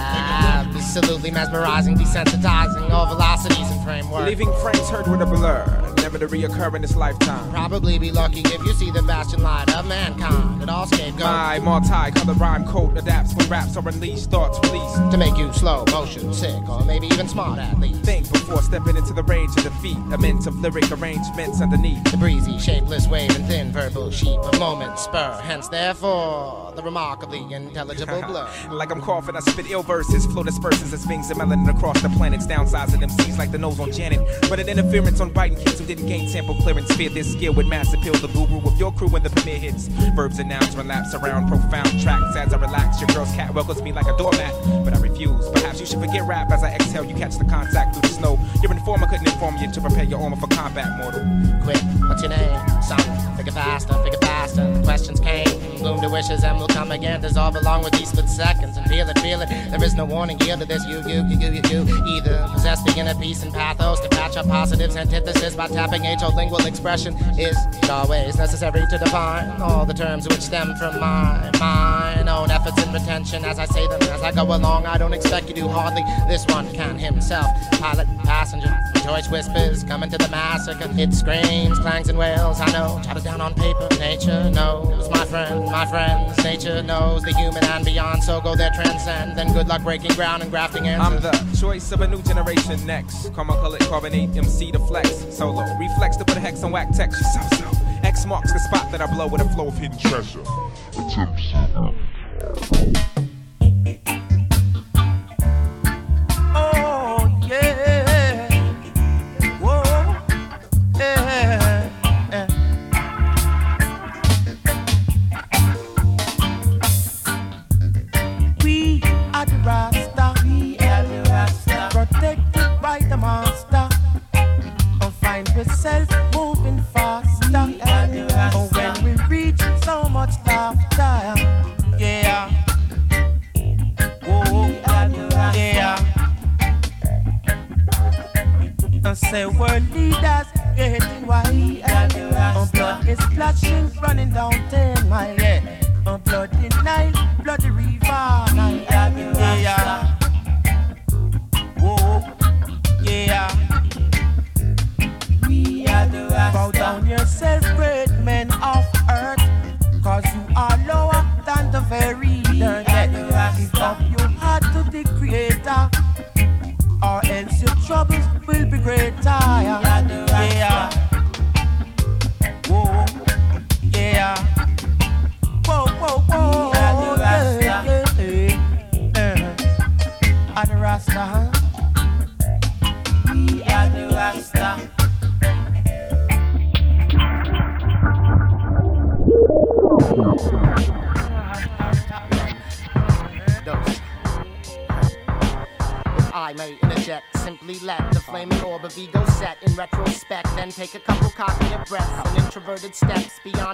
Ah, 0.00 0.66
absolutely 0.74 1.30
mesmerizing, 1.30 1.94
desensitizing 1.96 2.90
all 2.90 3.06
velocities 3.08 3.70
and 3.70 3.84
framework. 3.84 4.26
Leaving 4.26 4.50
frames 4.62 4.88
heard 4.88 5.06
with 5.06 5.20
a 5.20 5.26
blur. 5.26 5.87
Never 6.08 6.26
to 6.26 6.36
reoccur 6.36 6.74
in 6.74 6.80
this 6.80 6.96
lifetime. 6.96 7.50
Probably 7.50 7.98
be 7.98 8.10
lucky 8.10 8.40
if 8.40 8.64
you 8.64 8.72
see 8.72 8.90
the 8.90 9.02
bastion 9.02 9.42
light 9.42 9.70
of 9.76 9.86
mankind. 9.86 10.62
It 10.62 10.70
all 10.70 10.86
scapegoat. 10.86 11.20
My 11.20 11.58
multi-color 11.58 12.32
rhyme 12.32 12.66
code 12.66 12.96
adapts 12.96 13.34
when 13.34 13.46
raps 13.50 13.76
are 13.76 13.86
unleashed, 13.86 14.30
thoughts 14.30 14.58
released. 14.66 14.96
To 15.10 15.18
make 15.18 15.36
you 15.36 15.52
slow 15.52 15.84
motion 15.90 16.32
sick, 16.32 16.66
or 16.66 16.82
maybe 16.86 17.08
even 17.08 17.28
smart 17.28 17.58
at 17.58 17.78
least. 17.78 18.04
Think 18.04 18.32
before 18.32 18.62
stepping 18.62 18.96
into 18.96 19.12
the 19.12 19.22
range 19.24 19.54
of 19.58 19.64
defeat. 19.64 19.98
A 20.10 20.16
mint 20.16 20.46
of 20.46 20.58
lyric 20.60 20.90
arrangements 20.90 21.60
underneath. 21.60 22.02
The 22.10 22.16
breezy, 22.16 22.58
shapeless 22.58 23.06
wave 23.06 23.36
and 23.36 23.46
thin 23.46 23.70
verbal 23.70 24.10
sheep 24.10 24.38
of 24.38 24.58
moments 24.58 25.02
spur. 25.02 25.38
Hence, 25.42 25.68
therefore, 25.68 26.72
the 26.74 26.82
remarkably 26.82 27.52
intelligible 27.52 28.22
blur. 28.26 28.48
like 28.70 28.90
I'm 28.90 29.02
coughing, 29.02 29.36
I 29.36 29.40
spit 29.40 29.70
ill 29.70 29.82
verses. 29.82 30.24
Flow 30.24 30.42
disperses 30.42 30.90
as 30.94 31.06
wings 31.06 31.30
of 31.30 31.36
melanin 31.36 31.68
across 31.68 32.00
the 32.00 32.08
planets. 32.08 32.46
Downsizing 32.46 33.02
MCs 33.02 33.36
like 33.36 33.52
the 33.52 33.58
nose 33.58 33.78
on 33.78 33.92
Janet. 33.92 34.20
But 34.48 34.58
an 34.58 34.70
interference 34.70 35.20
on 35.20 35.34
writing 35.34 35.58
kids 35.58 35.78
who 35.78 35.97
gain 36.06 36.28
sample 36.28 36.54
clearance. 36.56 36.92
Fear 36.94 37.10
this 37.10 37.32
skill 37.32 37.52
with 37.52 37.66
mass 37.66 37.92
appeal. 37.92 38.14
The 38.14 38.28
guru 38.28 38.60
of 38.66 38.78
your 38.78 38.92
crew 38.92 39.08
when 39.08 39.22
the 39.22 39.30
premiere 39.30 39.58
hits. 39.58 39.88
Verbs 40.14 40.38
and 40.38 40.48
nouns 40.48 40.76
relapse 40.76 41.14
around 41.14 41.48
profound 41.48 42.00
tracks 42.00 42.36
as 42.36 42.52
I 42.52 42.58
relax. 42.58 43.00
Your 43.00 43.08
girl's 43.08 43.32
cat 43.32 43.54
welcomes 43.54 43.82
me 43.82 43.92
like 43.92 44.06
a 44.06 44.16
doormat, 44.16 44.52
but 44.84 44.94
I 44.94 45.00
refuse. 45.00 45.48
Perhaps 45.50 45.80
you 45.80 45.86
should 45.86 46.00
forget 46.00 46.22
rap 46.26 46.50
as 46.50 46.62
I 46.62 46.74
exhale. 46.74 47.04
You 47.04 47.14
catch 47.14 47.36
the 47.38 47.44
contact 47.44 47.94
through 47.94 48.02
the 48.02 48.08
snow. 48.08 48.38
Your 48.62 48.72
informer 48.72 49.06
couldn't 49.06 49.28
inform 49.28 49.56
you 49.56 49.70
to 49.70 49.80
prepare 49.80 50.04
your 50.04 50.20
armor 50.20 50.36
for 50.36 50.48
combat, 50.48 50.98
mortal. 50.98 51.22
Quick, 51.62 51.80
what's 52.08 52.22
your 52.22 52.30
name? 52.30 52.82
Son, 52.82 53.00
figure 53.36 53.52
faster, 53.52 53.94
figure 54.02 54.18
faster. 54.20 54.72
The 54.72 54.82
questions 54.82 55.20
came, 55.20 55.46
bloom 55.78 56.00
to 56.00 56.08
wishes 56.08 56.44
and 56.44 56.58
will 56.58 56.68
come 56.68 56.92
again. 56.92 57.20
Dissolve 57.20 57.56
along 57.56 57.84
with 57.84 57.92
these 57.94 58.08
split 58.08 58.28
seconds 58.28 58.76
and 58.76 58.86
feel 58.88 59.08
it, 59.08 59.18
feel 59.20 59.40
it. 59.40 59.48
There 59.48 59.82
is 59.84 59.94
no 59.94 60.04
warning, 60.04 60.38
yield 60.40 60.60
to 60.60 60.66
this. 60.66 60.84
You, 60.86 60.98
you, 61.06 61.24
you, 61.28 61.38
you, 61.38 61.62
you, 61.70 61.84
you. 61.84 62.04
Either 62.16 62.46
possess 62.52 62.82
the 62.84 62.98
inner 62.98 63.14
peace 63.14 63.42
and 63.42 63.52
pathos 63.52 64.00
to 64.00 64.08
patch 64.08 64.36
up 64.36 64.46
positives, 64.46 64.96
antithesis 64.96 65.54
by 65.54 65.68
tapping 65.68 65.87
lingual 65.90 66.66
expression. 66.66 67.14
Is 67.38 67.56
always 67.90 68.36
necessary 68.36 68.84
to 68.90 68.98
define 68.98 69.60
all 69.60 69.86
the 69.86 69.94
terms 69.94 70.28
which 70.28 70.40
stem 70.40 70.74
from 70.76 71.00
my 71.00 71.50
mine 71.58 72.28
own 72.28 72.50
efforts 72.50 72.80
and 72.82 72.94
retention 72.94 73.44
as 73.44 73.58
I 73.58 73.66
say 73.66 73.86
them 73.88 74.00
as 74.02 74.22
I 74.22 74.32
go 74.32 74.44
along? 74.44 74.86
I 74.86 74.98
don't 74.98 75.12
expect 75.12 75.48
you 75.48 75.54
to 75.54 75.68
hardly. 75.68 76.02
This 76.28 76.46
one 76.46 76.72
can 76.72 76.98
himself, 76.98 77.46
pilot, 77.72 78.06
passenger. 78.24 78.74
Choice 79.04 79.28
whispers 79.30 79.84
coming 79.84 80.10
to 80.10 80.18
the 80.18 80.28
massacre. 80.28 80.88
It 80.98 81.14
screams, 81.14 81.78
clangs, 81.78 82.08
and 82.08 82.18
wails. 82.18 82.60
I 82.60 82.70
know, 82.72 83.00
jotted 83.02 83.24
down 83.24 83.40
on 83.40 83.54
paper. 83.54 83.88
Nature 83.98 84.50
knows, 84.50 85.08
my 85.10 85.24
friend, 85.24 85.64
my 85.64 85.86
friends. 85.86 86.36
Nature 86.44 86.82
knows 86.82 87.22
the 87.22 87.32
human 87.32 87.64
and 87.64 87.84
beyond. 87.84 88.22
So 88.22 88.40
go 88.40 88.54
there, 88.54 88.70
transcend. 88.74 89.36
Then 89.36 89.52
good 89.52 89.68
luck 89.68 89.82
breaking 89.82 90.12
ground 90.12 90.42
and 90.42 90.50
grafting 90.50 90.86
answers. 90.86 91.24
I'm 91.24 91.50
the 91.50 91.56
choice 91.58 91.90
of 91.92 92.02
a 92.02 92.06
new 92.06 92.22
generation 92.22 92.84
next. 92.86 93.32
Karma 93.34 93.54
color 93.54 93.78
carbonate 93.78 94.36
MC 94.36 94.70
to 94.72 94.78
flex. 94.78 95.08
Solo 95.34 95.64
reflex 95.78 96.16
to 96.16 96.24
put 96.24 96.36
a 96.36 96.40
hex 96.40 96.62
on 96.62 96.72
whack 96.72 96.90
text. 96.92 97.22
So 97.32 97.40
so. 97.56 97.70
X 98.02 98.26
marks 98.26 98.52
the 98.52 98.58
spot 98.58 98.90
that 98.92 99.00
I 99.00 99.06
blow 99.06 99.26
with 99.26 99.40
a 99.40 99.48
flow 99.50 99.68
of 99.68 99.78
hidden 99.78 99.98
treasure. 99.98 100.42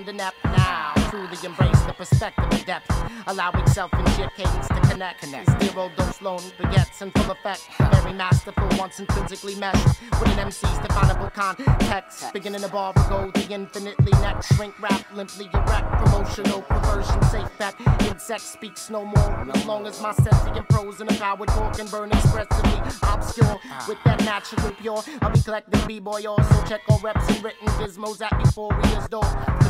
Steps 0.05 0.09
beyond 0.09 0.09
inept. 0.09 0.45
Now, 0.45 0.93
truly 1.11 1.37
embrace 1.45 1.81
the 1.83 1.93
perspective 1.93 2.45
of 2.45 2.67
depth, 2.67 2.91
allowing 3.27 3.67
self 3.69 3.93
and 3.93 4.09
sheer 4.11 4.31
cadence 4.37 4.69
to 4.69 4.81
connect. 4.89 5.21
connect. 5.21 5.63
Zero 5.63 5.91
dose 5.97 6.23
lone 6.23 6.43
begets 6.59 7.03
in 7.03 7.11
full 7.13 7.31
effect. 7.31 7.63
Very 7.79 8.13
masterful, 8.13 8.69
once 8.79 9.01
intrinsically 9.01 9.55
meshed 9.57 10.01
with 10.11 10.39
an 10.39 10.49
MC's 10.49 10.79
definable 10.81 11.31
context. 11.31 12.33
Beginning 12.33 12.65
a 12.65 12.69
bar 12.69 12.93
will 12.97 13.09
go 13.09 13.31
the 13.31 13.53
infinitely 13.53 14.13
next. 14.21 14.55
Shrink 14.55 14.81
rap, 14.81 15.05
limply 15.15 15.49
erect, 15.55 15.91
promotional 16.05 16.63
perversion, 16.63 17.23
safe 17.25 17.51
bet. 17.59 17.75
Insect 18.07 18.43
speaks 18.43 18.91
no 18.91 19.05
more. 19.05 19.51
As 19.55 19.65
long 19.67 19.87
as 19.87 20.01
my 20.01 20.13
sentient 20.13 20.69
prose 20.69 21.01
and 21.01 21.11
empowered 21.11 21.49
talk 21.49 21.79
and 21.79 21.91
burn 21.91 22.11
expressively 22.11 22.81
obscure. 23.03 23.59
Ah. 23.67 23.85
With 23.89 23.99
that 24.05 24.25
natural 24.25 24.73
pure, 24.73 25.03
I'll 25.23 25.33
be 25.33 25.41
collecting 25.41 25.87
B-boy 25.87 26.25
also 26.27 26.65
check 26.67 26.81
all 26.89 26.99
reps 27.01 27.29
and 27.29 27.45
written 27.45 27.67
gizmos 27.69 28.21
at 28.21 28.33
Euphoria's 28.33 29.09
door. 29.09 29.25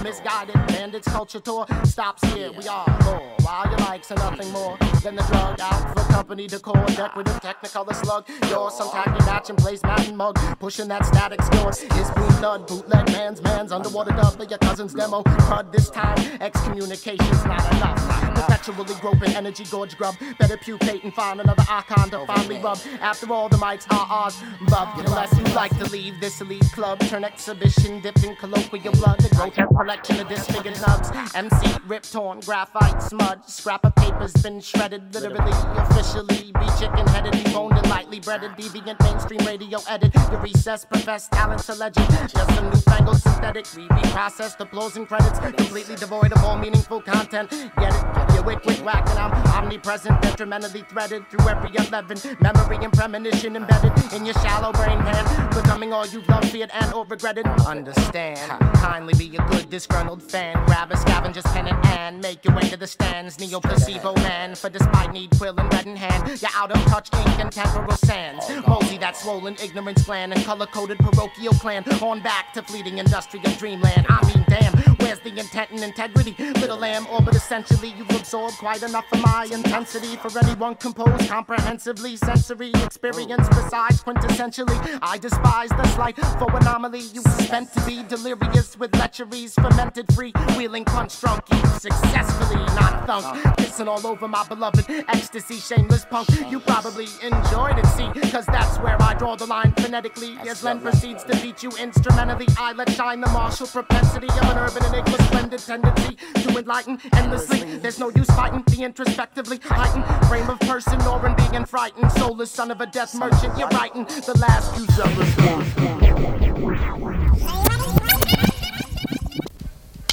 Misguided 0.05 0.55
bandits 0.67 1.09
culture 1.09 1.41
tour 1.41 1.65
stops 1.85 2.23
here. 2.35 2.53
We 2.53 2.69
are 2.69 2.87
more. 3.05 3.23
While 3.41 3.71
your 3.71 3.79
likes 3.79 4.13
are 4.13 4.17
nothing 4.17 4.53
more 4.53 4.77
than 5.03 5.17
the 5.17 5.23
drug 5.23 5.59
out 5.59 5.99
for 5.99 6.13
company 6.13 6.47
decor. 6.47 6.85
Decorative 6.89 7.41
technicolor 7.41 7.95
slug. 8.05 8.29
You're 8.51 8.71
some 8.71 8.91
tacky 8.91 9.25
match 9.25 9.49
and 9.49 9.59
place 9.59 9.81
and 9.83 10.15
mug. 10.15 10.37
Pushing 10.61 10.89
that 10.89 11.07
static 11.07 11.41
score. 11.41 11.71
It's 11.71 12.11
blue 12.11 12.29
blood, 12.39 12.67
bootleg 12.67 13.07
man's 13.13 13.41
man's 13.41 13.73
underwater 13.73 14.11
dub 14.11 14.37
for 14.37 14.45
your 14.45 14.59
cousin's 14.59 14.93
demo. 14.93 15.23
Crud 15.23 15.73
this 15.73 15.89
time, 15.89 16.19
excommunication's 16.39 17.45
not 17.47 17.73
enough. 17.73 18.14
The 18.47 18.53
Perpetually 18.53 19.01
groping 19.01 19.35
energy 19.37 19.65
gorge 19.71 19.97
grub. 19.97 20.17
Better 20.39 20.57
pupate 20.57 21.03
and 21.03 21.15
find 21.15 21.41
another 21.41 21.65
icon 21.69 22.11
to 22.11 22.27
finally 22.27 22.61
rub. 22.61 22.79
After 23.01 23.33
all, 23.33 23.49
the 23.49 23.57
mics 23.57 23.87
are 23.91 24.07
ours, 24.11 24.43
bub. 24.69 24.89
Unless 24.99 25.39
you 25.39 25.45
like 25.55 25.77
to 25.79 25.85
leave 25.91 26.21
this 26.21 26.41
elite 26.41 26.71
club, 26.73 27.01
turn 27.01 27.25
exhibition 27.25 28.01
dipped 28.01 28.23
in 28.25 28.37
colloquial 28.37 28.93
blood. 28.95 29.21
The 29.21 29.35
grotesque 29.35 29.69
collection 29.77 30.21
of 30.21 30.29
disfigured 30.29 30.79
nubs. 30.81 31.11
MC 31.35 31.77
ripped 31.87 32.13
torn, 32.13 32.41
graphite 32.41 33.03
smudge. 33.03 33.45
Scrap 33.47 33.85
of 33.85 33.95
paper's 33.95 34.33
been 34.35 34.61
shredded, 34.61 35.15
literally, 35.15 35.53
officially. 35.77 36.53
Be 36.53 36.67
chicken 36.79 37.07
headed, 37.09 37.33
be 37.33 37.53
boned 37.53 37.79
and 37.79 37.89
lightly 37.89 38.21
breaded. 38.21 38.51
Deviant 38.53 39.01
mainstream 39.01 39.41
radio 39.47 39.79
edit. 39.89 40.15
Your 40.31 40.41
recess 40.41 40.85
professed 40.85 41.33
talents 41.33 41.69
alleged. 41.69 41.97
Just 41.97 42.55
some 42.55 42.71
newfangled 42.71 43.21
synthetic. 43.21 43.65
Reprocessed 43.65 44.61
applause 44.61 44.97
and 44.97 45.09
credits. 45.09 45.39
Completely 45.39 45.97
devoid 45.97 46.33
of 46.33 46.43
all 46.45 46.59
meaningful 46.59 47.01
content. 47.01 47.51
Get 47.51 47.95
it? 47.95 48.34
You're 48.34 48.34
wick, 48.45 48.65
wick, 48.65 48.85
whack, 48.85 49.09
and 49.11 49.19
I'm 49.19 49.33
omnipresent. 49.49 50.21
Detrimentally 50.23 50.85
threaded 50.89 51.29
through 51.31 51.49
every 51.49 51.71
11. 51.77 52.37
Memory 52.41 52.85
and 52.85 52.93
premonition 52.93 53.57
embedded 53.57 53.93
in 54.13 54.25
your 54.25 54.35
shallow 54.35 54.73
brain 54.73 54.99
pan. 54.99 55.51
Becoming 55.51 55.93
all 55.93 56.07
you've 56.07 56.29
loved, 56.29 56.51
feared, 56.51 56.71
and 56.73 56.93
or 56.93 57.05
regretted. 57.07 57.47
Understand. 57.67 58.51
Kindly 58.75 59.15
be 59.15 59.37
a 59.37 59.43
good 59.49 59.71
disgruntled 59.71 60.23
fan. 60.23 60.55
Grab 60.67 60.91
a 60.93 60.97
scavenger's 60.97 61.45
pen 61.45 61.69
and 61.69 61.85
and 62.15 62.23
make 62.23 62.45
your 62.45 62.55
way 62.55 62.63
to 62.63 62.77
the 62.77 62.87
stands. 62.87 63.39
Neo 63.41 63.61
placebo 63.61 64.15
man. 64.17 64.55
For 64.55 64.69
despite 64.69 65.13
need 65.13 65.31
quill 65.37 65.59
and 65.59 65.73
red 65.73 65.87
in 65.87 65.97
hand. 65.97 66.41
You're 66.41 66.51
out 66.55 66.71
of 66.71 66.83
touch, 66.85 67.09
ink 67.15 67.39
and 67.41 67.51
temporal 67.51 67.97
sands. 67.97 68.49
Mosey 68.67 68.99
that 68.99 69.17
swollen 69.17 69.57
ignorance 69.63 70.05
gland 70.05 70.33
and 70.33 70.45
color 70.45 70.67
coded 70.67 70.99
parochial 70.99 71.55
clan. 71.55 71.85
On 72.03 72.23
back 72.23 72.53
to 72.55 72.63
fleeting 72.63 72.99
industrial 72.99 73.51
dreamland. 73.57 74.07
I 74.09 74.21
mean, 74.27 74.45
damn, 74.49 74.94
where's 75.05 75.21
the 75.21 75.39
intent 75.39 75.71
and 75.71 75.83
integrity? 75.83 76.35
Little 76.61 76.79
lamb, 76.79 77.07
or 77.13 77.21
but 77.21 77.37
essentially 77.37 77.93
you've 77.97 78.11
absorbed 78.11 78.57
quite 78.57 78.83
enough 78.83 79.05
of 79.13 79.21
my 79.21 79.47
intensity 79.53 80.17
for 80.17 80.31
anyone 80.39 80.75
composed 80.77 81.29
comprehensively. 81.29 82.17
Sensory 82.17 82.71
experience 82.83 83.47
besides 83.49 84.03
quintessentially. 84.03 84.79
I 85.03 85.19
despise 85.19 85.69
the 85.71 85.87
slight 85.89 86.17
for 86.39 86.51
anomaly. 86.57 87.03
You 87.13 87.23
spent 87.23 87.73
to 87.75 87.81
be 87.85 88.03
delirious 88.03 88.79
with 88.79 88.93
lecheries, 88.93 89.53
fermented 89.55 90.13
free, 90.15 90.33
wheeling 90.57 90.87
punch 90.87 91.21
drunk. 91.21 91.45
Successfully 91.79 92.65
not 92.75 93.07
thunk. 93.07 93.57
Kissing 93.59 93.89
all 93.89 94.07
over 94.07 94.27
my 94.27 94.47
beloved 94.49 94.87
ecstasy, 95.09 95.57
shameless 95.57 96.07
punk. 96.07 96.29
You 96.51 96.61
probably 96.61 97.09
enjoyed 97.23 97.79
it, 97.79 97.87
see, 97.89 98.09
cause 98.31 98.47
that's 98.47 98.79
where 98.79 99.01
I 99.03 99.15
draw 99.15 99.37
the 99.37 99.47
line 99.47 99.73
phonetically. 99.73 100.39
As 100.49 100.65
Len 100.65 100.81
proceeds 100.81 101.25
to 101.25 101.37
beat 101.43 101.63
you 101.63 101.71
instrumentally, 101.79 102.47
I 102.59 102.73
let 102.73 102.91
shine 102.91 103.21
the 103.21 103.29
martial 103.29 103.67
propensity 103.67 104.29
of 104.29 104.51
an 104.51 104.59
urban 104.59 104.94
enigma, 104.95 105.25
splendid 105.25 105.61
tendency 105.61 106.17
to 106.35 106.59
enlighten 106.59 106.99
endlessly. 107.15 107.79
There's 107.79 107.99
no 107.99 108.11
use 108.11 108.27
fighting 108.29 108.63
the 108.67 108.85
introspectively 108.85 109.59
heightened 109.63 110.05
frame 110.27 110.49
of 110.49 110.59
person 110.61 111.01
or 111.03 111.27
in 111.27 111.35
being 111.37 111.65
frightened. 111.65 112.11
Soulless 112.13 112.51
son 112.51 112.71
of 112.71 112.81
a 112.81 112.87
death 112.87 113.15
merchant, 113.15 113.59
you're 113.59 113.69
writing 113.69 114.05
the 114.05 114.39
last 114.41 114.75
few 114.75 114.87
zealous 114.87 115.37
ones. 115.39 115.75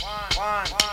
One, 0.01 0.27
one, 0.37 0.67
one. 0.67 0.90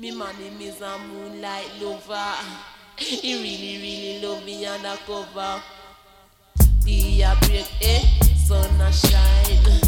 Me 0.00 0.12
money 0.12 0.46
is 0.60 0.80
a 0.80 0.96
moonlight 0.96 1.68
lover. 1.80 2.32
He 2.98 3.34
really, 3.34 3.82
really 3.82 4.24
love 4.24 4.44
me 4.44 4.64
undercover. 4.64 5.60
The 6.84 7.22
a 7.22 7.36
break, 7.40 7.68
eh? 7.82 8.04
Sun 8.36 8.80
a 8.80 8.92
shine. 8.92 9.80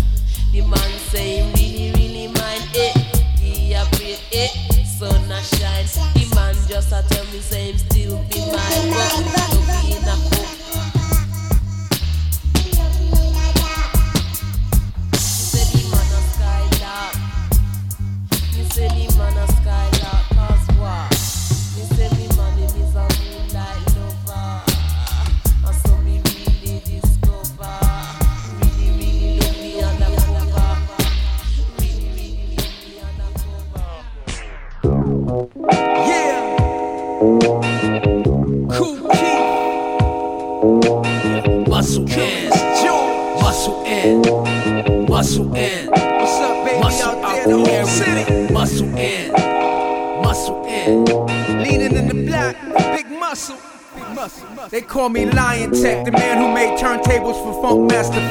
The 0.51 0.63
man 0.63 0.99
say 1.11 1.43
he 1.55 1.93
really, 1.93 1.93
really 1.93 2.27
mind, 2.27 2.69
eh? 2.75 2.93
The 3.39 3.75
a 3.75 3.87
break, 3.97 4.21
eh? 4.33 4.49
Sun 4.85 5.31
a 5.31 5.41
shine. 5.45 5.87
The 6.15 6.35
man 6.35 6.57
just 6.67 6.91
a 6.91 7.05
tell 7.09 7.25
me 7.27 7.39
say 7.39 7.71
him 7.71 7.79
still 7.79 8.19
be 8.31 8.41
mine, 8.41 8.91
but 8.91 9.15
love 9.15 9.69
me 9.69 9.97
in 9.97 10.03
a 10.03 10.17
cup. 10.29 10.50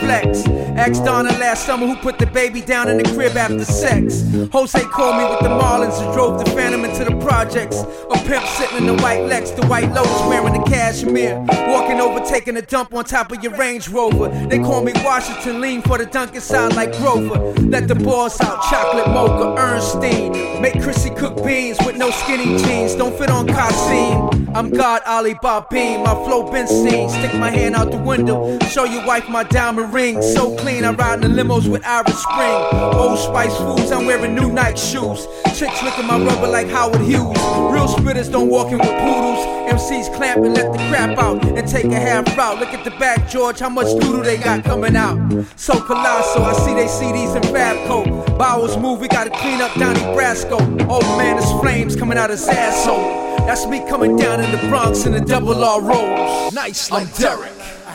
Flex. 0.10 0.48
Asked 0.76 1.06
Donna 1.06 1.30
last 1.38 1.68
summer 1.68 1.86
who 1.86 1.96
put 1.96 2.18
the 2.18 2.26
baby 2.26 2.62
down 2.62 2.90
in 2.90 2.98
the 2.98 3.04
crib 3.14 3.38
after 3.38 3.64
sex. 3.64 4.24
Jose 4.52 4.82
called 4.86 5.18
me 5.18 5.24
with 5.30 5.42
the 5.42 5.50
Marlins 5.50 6.02
and 6.02 6.12
drove 6.16 6.44
the 6.44 6.50
Phantom 6.50 6.84
into 6.84 7.06
the 7.06 7.16
projects. 7.24 7.78
A 8.10 8.18
pimp 8.26 8.44
sitting 8.48 8.78
in 8.78 8.86
the 8.88 8.96
white 9.04 9.22
Lex, 9.26 9.52
the 9.52 9.68
white 9.68 9.92
Lotus 9.92 10.22
wearing 10.26 10.54
the 10.54 10.59
cashmere. 10.70 11.40
Walking 11.68 12.00
over, 12.00 12.20
taking 12.26 12.56
a 12.58 12.62
dump 12.62 12.94
on 12.94 13.04
top 13.04 13.32
of 13.32 13.44
your 13.44 13.56
Range 13.56 13.88
Rover. 13.90 14.30
They 14.48 14.60
call 14.60 14.84
me 14.84 14.94
Washington 14.98 15.62
Lean 15.62 15.82
for 15.82 15.98
the 15.98 16.06
Dunkin' 16.06 16.42
sound 16.42 16.76
like 16.76 16.96
Grover. 16.98 17.54
Let 17.62 17.88
the 17.88 17.96
boss 17.96 18.40
out, 18.42 18.62
chocolate 18.70 19.08
mocha, 19.08 19.60
Ernstein. 19.62 20.62
Make 20.62 20.82
Chrissy 20.82 21.10
cook 21.12 21.44
beans 21.44 21.78
with 21.86 21.98
no 21.98 22.12
skinny 22.12 22.58
jeans. 22.64 22.96
Don't 22.96 23.18
fit 23.18 23.30
on 23.30 23.48
Kasim. 23.48 24.40
I'm 24.56 24.72
God 24.72 25.02
Ali 25.06 25.36
Babin, 25.42 26.04
my 26.04 26.16
flow 26.26 26.52
been 26.52 26.68
seen. 26.68 27.10
Stick 27.10 27.34
my 27.36 27.52
hand 27.52 27.76
out 27.76 27.92
the 27.92 27.98
window, 27.98 28.58
show 28.68 28.84
your 28.84 29.06
wife 29.06 29.30
my 29.30 29.44
diamond 29.44 29.94
ring. 29.94 30.22
So 30.22 30.56
clean, 30.58 30.84
I 30.86 30.92
ride 30.92 31.24
in 31.24 31.36
the 31.36 31.44
limos 31.44 31.70
with 31.70 31.86
Irish 31.86 32.16
Spring. 32.16 32.82
Old 32.96 33.20
Spice 33.20 33.56
foods, 33.58 33.92
I'm 33.92 34.06
wearing 34.06 34.34
new 34.34 34.52
Nike 34.52 34.78
shoes. 34.80 35.28
Chicks 35.58 35.84
licking 35.84 36.08
my 36.08 36.18
rubber 36.18 36.48
like 36.48 36.68
Howard 36.68 37.02
Hughes. 37.02 37.38
Real 37.72 37.88
spitters 37.88 38.32
don't 38.32 38.50
walk 38.50 38.72
in 38.72 38.80
with 38.80 38.88
poodles. 38.88 39.60
MCs 39.70 40.16
clamp 40.16 40.44
and 40.44 40.58
let 40.64 40.74
the 40.74 40.80
crap 40.90 41.18
out 41.18 41.44
and 41.46 41.68
take 41.68 41.86
a 41.86 42.00
half 42.00 42.38
route. 42.38 42.60
Look 42.60 42.70
at 42.70 42.84
the 42.84 42.92
back, 42.92 43.30
George, 43.30 43.60
how 43.60 43.70
much 43.70 43.88
doodle 44.00 44.24
they 44.24 44.38
got 44.38 44.64
coming 44.64 44.96
out. 44.96 45.18
So 45.56 45.80
colossal, 45.80 46.44
I 46.44 46.54
see 46.54 46.74
they 46.74 46.88
CDs 46.88 47.36
in 47.36 47.44
Fabco. 47.44 48.38
Bowers 48.38 48.78
move, 48.78 49.00
we 49.00 49.08
gotta 49.08 49.30
clean 49.30 49.62
up 49.62 49.74
Donnie 49.76 50.00
Brasco. 50.16 50.58
Oh 50.90 51.18
man, 51.18 51.38
it's 51.38 51.52
flames 51.62 51.96
coming 51.96 52.18
out 52.18 52.30
his 52.30 52.48
asshole. 52.48 53.46
That's 53.46 53.66
me 53.68 53.80
coming 53.88 54.18
down 54.18 54.44
in 54.44 54.52
the 54.52 54.70
Bronx 54.70 55.06
in 55.06 55.14
the 55.14 55.22
double 55.22 55.64
R 55.64 55.82
rolls. 55.82 56.54
Nice 56.54 56.92
like 56.92 57.14
Derek. 57.16 57.52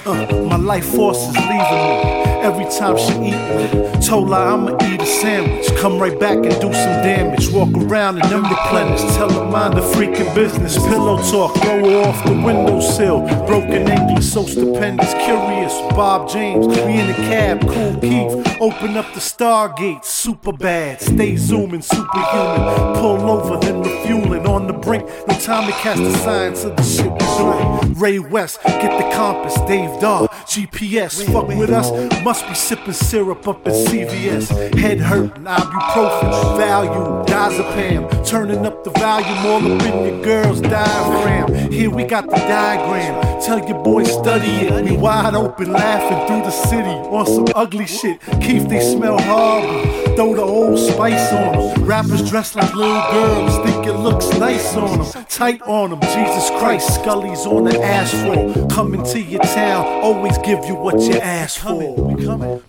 Uh, 0.07 0.27
my 0.49 0.57
life 0.57 0.87
force 0.87 1.19
is 1.19 1.37
leaving 1.37 1.59
me 1.59 2.34
every 2.45 2.65
time 2.67 2.97
she 2.99 3.33
eat. 3.33 4.03
Told 4.05 4.29
her 4.29 4.35
I'ma 4.35 4.77
eat 4.85 5.01
a 5.01 5.07
sandwich, 5.07 5.67
come 5.81 5.99
right 5.99 6.19
back 6.21 6.37
and 6.37 6.55
do 6.61 6.71
some 6.73 6.97
damage. 7.03 7.49
Walk 7.51 7.73
around 7.75 8.21
and 8.21 8.31
then 8.31 8.43
replenish. 8.43 9.01
Tell 9.17 9.31
her 9.33 9.51
mind 9.51 9.75
the 9.75 9.81
freaking 9.81 10.33
business. 10.35 10.77
Pillow 10.77 11.17
talk, 11.31 11.55
throw 11.63 11.81
her 11.89 12.09
off 12.09 12.23
the 12.27 12.33
windowsill. 12.33 13.27
Broken 13.47 13.89
English, 13.89 14.27
so 14.27 14.45
stupendous, 14.45 15.13
curious. 15.25 15.73
Bob 15.97 16.29
James, 16.29 16.67
Me 16.67 17.01
in 17.01 17.07
the 17.07 17.15
cab, 17.15 17.61
Kool 17.63 17.99
Keith. 18.01 18.57
Open 18.61 18.97
up 18.97 19.07
the 19.15 19.21
stargates, 19.21 20.05
super 20.05 20.53
bad. 20.53 21.01
Stay 21.01 21.37
zooming, 21.37 21.83
superhuman. 21.83 22.95
Pull 22.97 23.31
over, 23.31 23.57
then 23.59 23.83
refueling 23.83 24.47
on 24.47 24.67
the 24.67 24.75
brink. 24.75 25.09
No 25.27 25.35
time 25.39 25.67
to 25.67 25.73
cast 25.79 26.03
the 26.03 26.13
signs 26.19 26.65
of 26.65 26.77
the 26.77 26.83
shit 26.83 27.11
we. 27.11 27.95
Ray 27.95 28.19
West, 28.19 28.63
get 28.65 28.93
the 28.99 29.17
compass. 29.17 29.55
Dave 29.67 30.01
Dog, 30.01 30.31
GPS, 30.47 31.25
fuck 31.33 31.49
with 31.49 31.71
us. 31.71 31.91
Must 32.23 32.47
be 32.47 32.55
sipping 32.55 32.93
syrup 32.93 33.47
up 33.49 33.67
at 33.67 33.73
CVS. 33.73 34.79
Head 34.79 35.01
hurting, 35.01 35.45
ibuprofen, 35.45 36.31
Valium, 36.59 37.27
diazepam. 37.27 38.27
Turning 38.27 38.67
up 38.67 38.85
the 38.85 38.91
volume 38.91 39.47
all 39.47 39.73
up 39.73 39.83
in 39.83 40.05
your 40.07 40.25
girl's 40.25 40.61
diaphragm. 40.61 41.73
Here 41.73 41.91
we 41.91 42.05
got 42.05 42.29
the 42.29 42.37
diagram. 42.37 43.41
Tell 43.43 43.59
your 43.67 43.83
boy 43.83 44.05
study 44.05 44.67
it. 44.67 44.85
We 44.85 44.97
wide 44.97 45.35
open, 45.35 45.73
laughing 45.73 46.27
through 46.27 46.43
the 46.43 46.51
city 46.51 46.89
on 46.89 47.27
some 47.27 47.47
ugly 47.55 47.87
shit. 47.87 48.21
Keith, 48.41 48.69
they 48.69 48.81
smell 48.81 49.19
horrible. 49.19 49.94
Throw 50.17 50.33
the 50.33 50.43
old 50.43 50.79
spice 50.79 51.33
on 51.33 51.75
them. 51.75 51.85
Rappers 51.85 52.31
dressed 52.31 52.55
like 52.55 52.73
little 52.73 53.03
girls, 53.11 53.57
think 53.67 53.87
it 53.87 53.95
looks 53.95 54.31
nice 54.39 54.77
on 54.77 54.99
them. 54.99 55.25
Tight 55.29 55.61
on 55.63 55.91
them, 55.91 56.01
Jesus 56.01 56.51
Christ. 56.59 56.95
Scully's 56.95 57.45
on 57.47 57.65
the 57.65 57.83
asphalt. 57.83 58.71
Coming 58.71 59.03
to 59.07 59.21
your 59.21 59.43
town, 59.43 59.85
always 60.05 60.39
give 60.39 60.65
you 60.67 60.77
what 60.77 61.01
you 61.01 61.15
ask 61.19 61.59
for. 61.59 61.97
We 61.97 62.25
coming. 62.25 62.63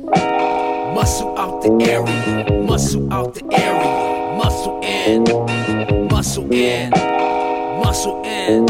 Muscle 0.96 1.38
out 1.38 1.62
the 1.62 1.72
area. 1.88 2.64
Muscle 2.64 3.14
out 3.14 3.36
the 3.36 3.46
area. 3.54 4.38
Muscle 4.38 4.82
in. 4.84 6.08
Muscle 6.08 6.52
in. 6.52 6.89
Muscle 6.89 8.24
in. 8.26 8.66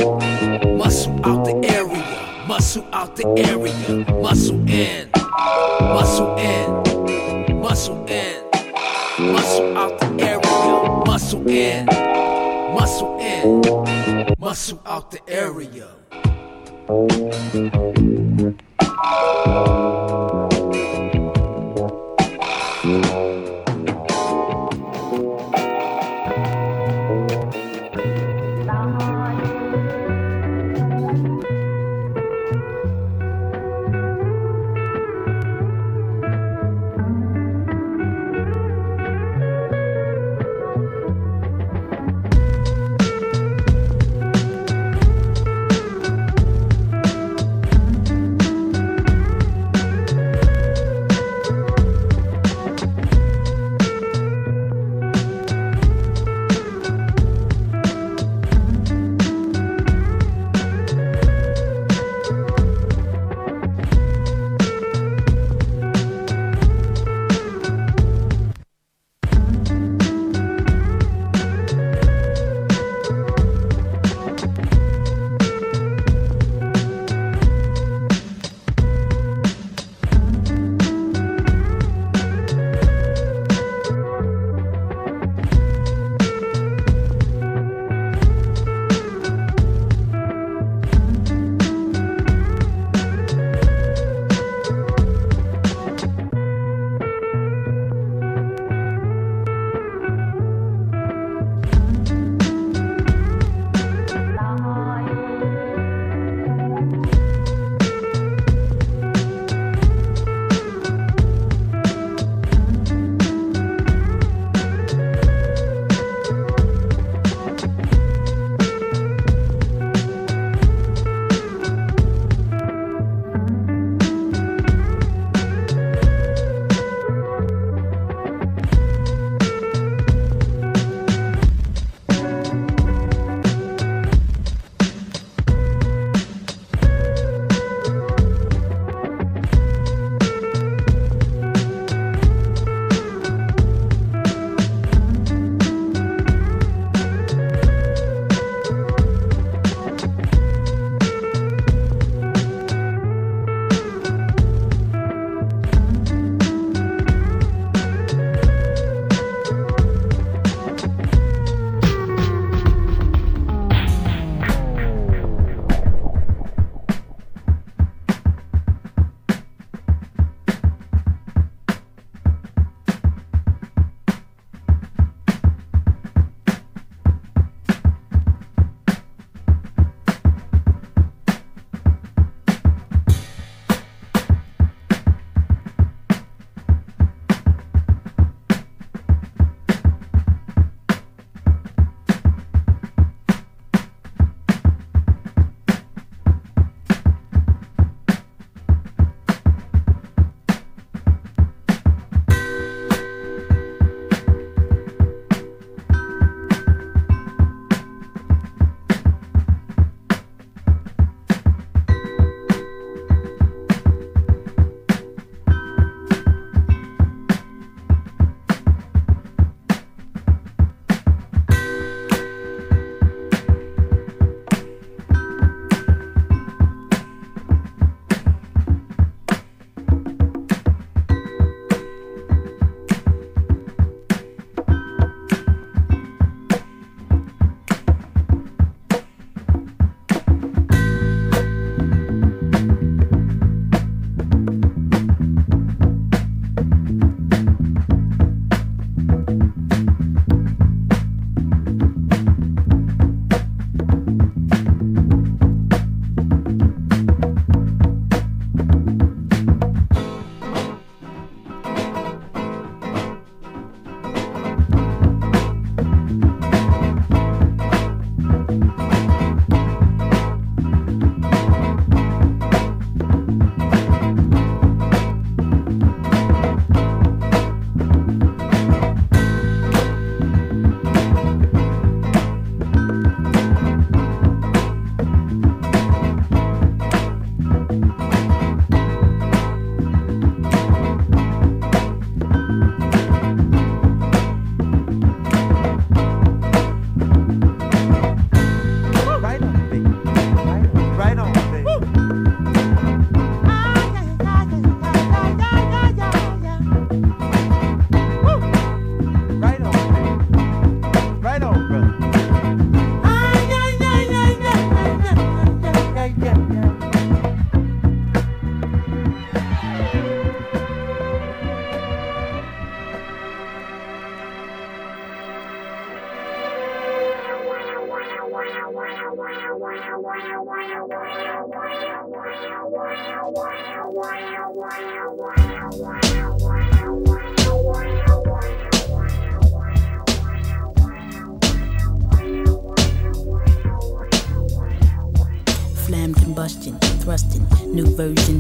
Muscle 0.78 1.26
out 1.26 1.46
the 1.46 1.56
area. 1.72 2.46
Muscle 2.46 2.86
out 2.92 3.16
the 3.16 3.26
area. 3.38 4.06
Muscle 4.22 4.70
in. 4.70 5.10
Muscle 5.80 6.36
in. 6.38 7.60
Muscle 7.62 8.06
in. 8.08 8.45
Muscle 9.18 9.78
out 9.78 9.98
the 9.98 10.08
area, 10.20 11.06
muscle 11.06 11.48
in, 11.48 11.86
muscle 12.76 13.18
in, 13.22 14.36
muscle 14.38 14.82
out 14.86 15.10
the 15.10 15.22
area. 15.30 15.88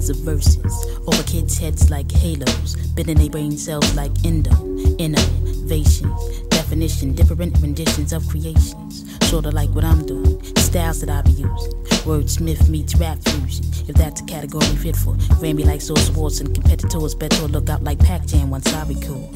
Of 0.09 0.17
verses. 0.17 0.73
Over 1.07 1.23
kids' 1.23 1.57
heads 1.57 1.89
like 1.89 2.11
halos, 2.11 2.75
bending 2.95 3.17
their 3.17 3.29
brain 3.29 3.57
cells 3.57 3.93
like 3.95 4.11
endo, 4.25 4.51
innovation, 4.97 6.13
definition, 6.49 7.13
different 7.13 7.57
renditions 7.59 8.13
of 8.13 8.27
creations, 8.27 9.05
sorta 9.27 9.51
like 9.51 9.69
what 9.69 9.83
I'm 9.83 10.05
doing, 10.05 10.43
styles 10.57 11.01
that 11.01 11.09
I 11.09 11.21
be 11.21 11.31
using. 11.31 11.73
Wordsmith 12.05 12.69
meets 12.69 12.95
rap 12.95 13.17
fusion, 13.23 13.65
if 13.87 13.95
that's 13.95 14.21
a 14.21 14.25
category 14.25 14.65
fit 14.77 14.95
for 14.95 15.15
Grammy 15.39 15.65
like 15.65 15.81
soul 15.81 15.97
sports 15.97 16.39
and 16.39 16.53
competitors, 16.53 17.15
better 17.15 17.47
look 17.47 17.69
out 17.69 17.83
like 17.83 17.99
Pac 17.99 18.25
Jam 18.25 18.49
once 18.49 18.71
I 18.73 18.85
record. 18.87 19.29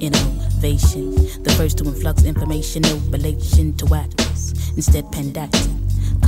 Innovation, 0.00 1.14
the 1.42 1.54
first 1.56 1.78
to 1.78 1.84
influx 1.84 2.24
information, 2.24 2.82
no 2.82 2.96
relation 3.10 3.76
to 3.76 3.94
actors, 3.94 4.52
instead 4.76 5.10
pendactic 5.12 5.70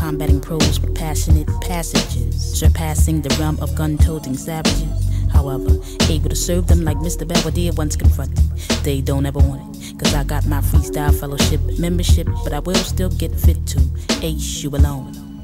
combating 0.00 0.40
prose 0.40 0.80
with 0.80 0.94
passionate 0.94 1.46
passages, 1.60 2.29
surpassing 2.50 3.22
the 3.22 3.34
realm 3.38 3.58
of 3.60 3.74
gun-toting 3.74 4.36
savages. 4.36 5.10
However, 5.32 5.78
able 6.08 6.28
to 6.28 6.36
serve 6.36 6.66
them 6.66 6.84
like 6.84 6.98
Mr. 6.98 7.26
Belvedere 7.26 7.72
once 7.72 7.96
confronted. 7.96 8.44
They 8.82 9.00
don't 9.00 9.26
ever 9.26 9.38
want 9.38 9.76
it, 9.76 9.98
cause 9.98 10.14
I 10.14 10.24
got 10.24 10.46
my 10.46 10.60
freestyle 10.60 11.18
fellowship 11.18 11.60
membership, 11.78 12.26
but 12.44 12.52
I 12.52 12.58
will 12.58 12.74
still 12.74 13.10
get 13.10 13.32
fit 13.32 13.64
to 13.68 13.80
ace 14.22 14.62
you 14.62 14.70
alone. 14.70 15.40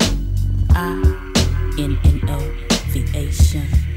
I 0.71 0.93
N 1.79 1.99
N 2.05 2.21
O 2.29 2.39
V 2.91 3.05
A 3.15 3.96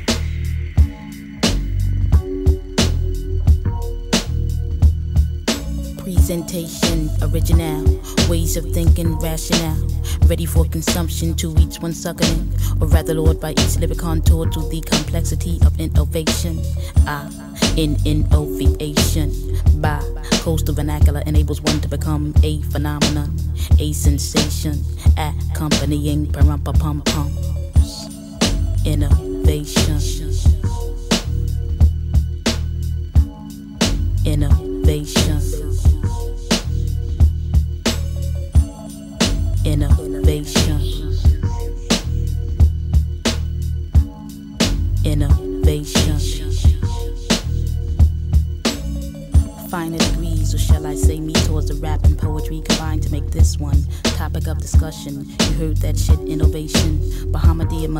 Presentation, 6.30 7.10
original, 7.24 7.84
ways 8.30 8.56
of 8.56 8.64
thinking, 8.72 9.18
rationale, 9.18 9.88
ready 10.28 10.46
for 10.46 10.64
consumption 10.66 11.34
to 11.34 11.58
each 11.58 11.80
one 11.80 11.92
suckling, 11.92 12.54
or 12.80 12.86
rather, 12.86 13.16
Lord, 13.16 13.42
by 13.42 13.54
each 13.54 13.78
lyric 13.78 13.98
contour 13.98 14.48
to 14.48 14.60
the 14.70 14.80
complexity 14.82 15.58
of 15.66 15.80
innovation. 15.80 16.62
Ah, 17.08 17.28
in 17.78 17.98
innovation, 18.06 19.34
by 19.82 20.04
coastal 20.44 20.76
vernacular 20.76 21.22
enables 21.26 21.62
one 21.62 21.82
to 21.82 21.88
become 21.88 22.36
a 22.44 22.62
phenomenon, 22.70 23.36
a 23.80 23.92
sensation, 23.92 24.86
accompanying 25.18 26.28
parumpa 26.28 26.80
pum 26.80 27.02
pums. 27.08 28.06
Innovation. 28.86 29.98
Innovation. 34.26 34.59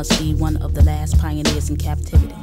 Must 0.00 0.18
be 0.18 0.32
one 0.32 0.56
of 0.62 0.72
the 0.72 0.82
last 0.84 1.18
pioneers 1.18 1.68
in 1.68 1.76
captivity. 1.76 2.34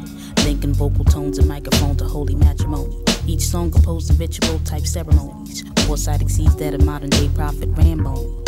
Linking 0.43 0.75
vocal 0.75 1.03
tones 1.03 1.39
and 1.39 1.47
microphone 1.47 1.95
to 1.97 2.03
holy 2.03 2.35
matrimony. 2.35 2.95
Each 3.25 3.41
song 3.41 3.71
composed 3.71 4.11
of 4.11 4.19
ritual 4.19 4.59
type 4.59 4.85
ceremonies. 4.85 5.63
Foresight 5.87 6.21
exceeds 6.21 6.55
that 6.57 6.75
of 6.75 6.85
modern 6.85 7.09
day 7.09 7.29
prophet 7.33 7.69
Rambo. 7.69 8.46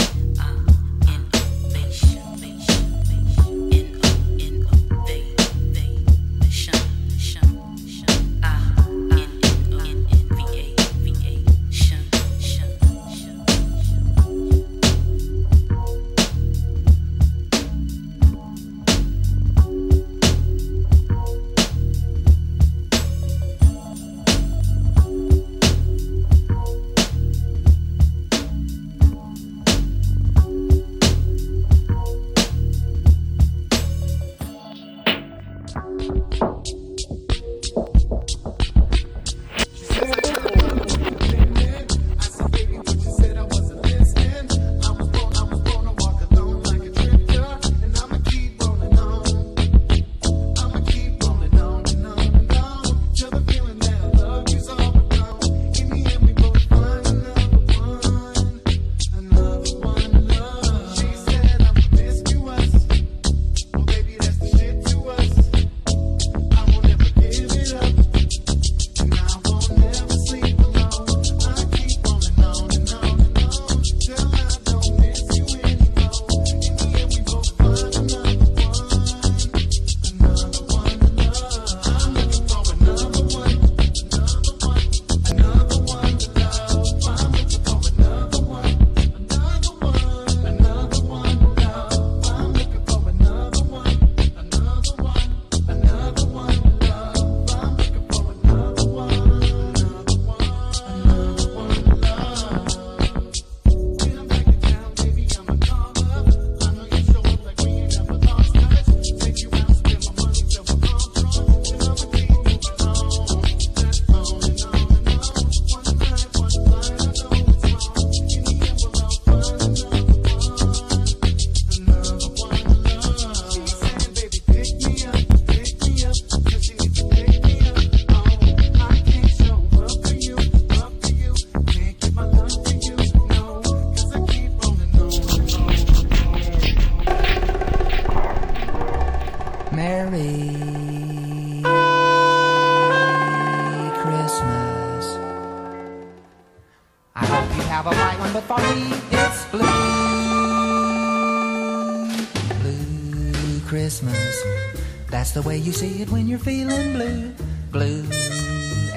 That's 155.30 155.44
the 155.44 155.48
way 155.48 155.60
you 155.60 155.72
see 155.72 156.02
it 156.02 156.10
when 156.10 156.28
you're 156.28 156.40
feeling 156.40 156.92
blue. 156.92 157.32
Blue 157.72 158.04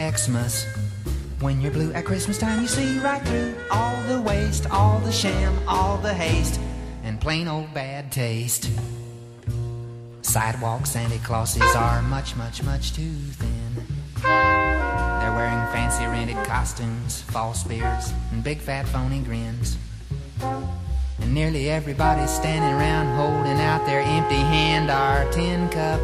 Xmas. 0.01 0.65
When 1.41 1.61
you're 1.61 1.71
blue 1.71 1.93
at 1.93 2.07
Christmas 2.07 2.39
time, 2.39 2.63
you 2.63 2.69
see 2.69 2.99
right 3.01 3.21
through 3.21 3.55
all 3.71 4.03
the 4.05 4.19
waste, 4.19 4.65
all 4.71 4.99
the 5.01 5.13
sham, 5.13 5.55
all 5.69 5.99
the 5.99 6.15
haste, 6.15 6.59
and 7.05 7.21
plain 7.21 7.49
old 7.49 7.75
bad 7.75 8.11
taste. 8.11 8.71
Sidewalk 10.23 10.87
Santa 10.87 11.19
Clauses 11.19 11.77
are 11.77 12.01
much, 12.01 12.35
much, 12.35 12.63
much 12.63 12.95
too 12.95 13.13
thin. 13.37 13.85
They're 14.23 15.35
wearing 15.37 15.71
fancy 15.71 16.07
rented 16.07 16.43
costumes, 16.47 17.21
false 17.21 17.63
beards, 17.63 18.11
and 18.31 18.43
big 18.43 18.61
fat 18.61 18.89
phony 18.89 19.21
grins. 19.21 19.77
And 20.41 21.35
nearly 21.35 21.69
everybody's 21.69 22.31
standing 22.31 22.73
around 22.73 23.19
holding 23.19 23.61
out 23.61 23.85
their 23.85 24.01
empty 24.01 24.37
hand 24.37 24.89
or 24.89 25.31
tin 25.31 25.69
cup. 25.69 26.01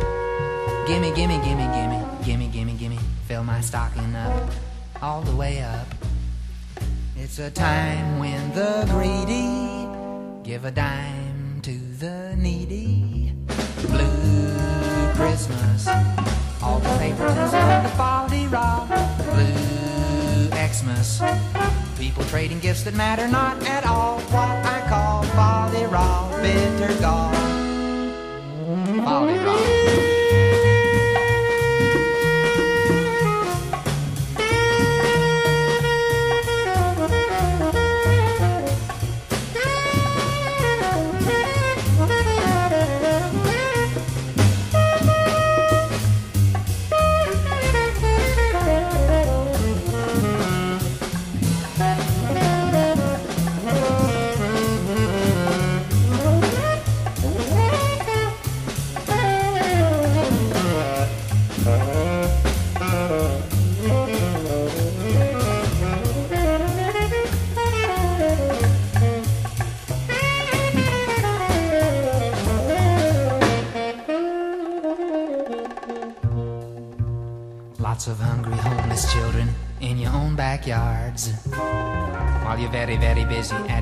Gimme, 0.89 1.13
gimme, 1.13 1.39
gimme, 1.45 1.69
gimme, 1.75 2.19
gimme, 2.25 2.49
gimme, 2.49 2.73
gimme, 2.73 2.99
fill 3.27 3.45
my 3.45 3.61
stocking 3.61 4.17
up, 4.17 4.51
all 5.03 5.21
the 5.21 5.37
way 5.37 5.61
up. 5.61 5.87
It's 7.15 7.39
a 7.39 7.51
time 7.51 8.19
when 8.19 8.55
the 8.55 8.87
greedy 8.89 9.87
give 10.43 10.65
a 10.65 10.71
dime 10.71 11.61
to 11.61 11.79
the 11.99 12.35
needy. 12.39 13.35
Blue 13.83 15.13
Christmas, 15.13 15.87
all 16.63 16.79
the 16.79 16.97
patrons 16.97 17.53
of 17.53 17.83
the 17.83 17.93
folly 17.99 18.47
raw. 18.47 18.87
Blue 19.35 20.49
Xmas, 20.57 21.21
people 21.99 22.25
trading 22.25 22.61
gifts 22.61 22.85
that 22.85 22.95
matter 22.95 23.29
not 23.29 23.63
at 23.67 23.85
all. 23.85 24.21
What 24.21 24.65
I 24.65 24.81
call 24.89 25.23
folly 25.37 25.85
raw, 25.85 26.35
bitter 26.41 26.99
gall. 27.03 27.38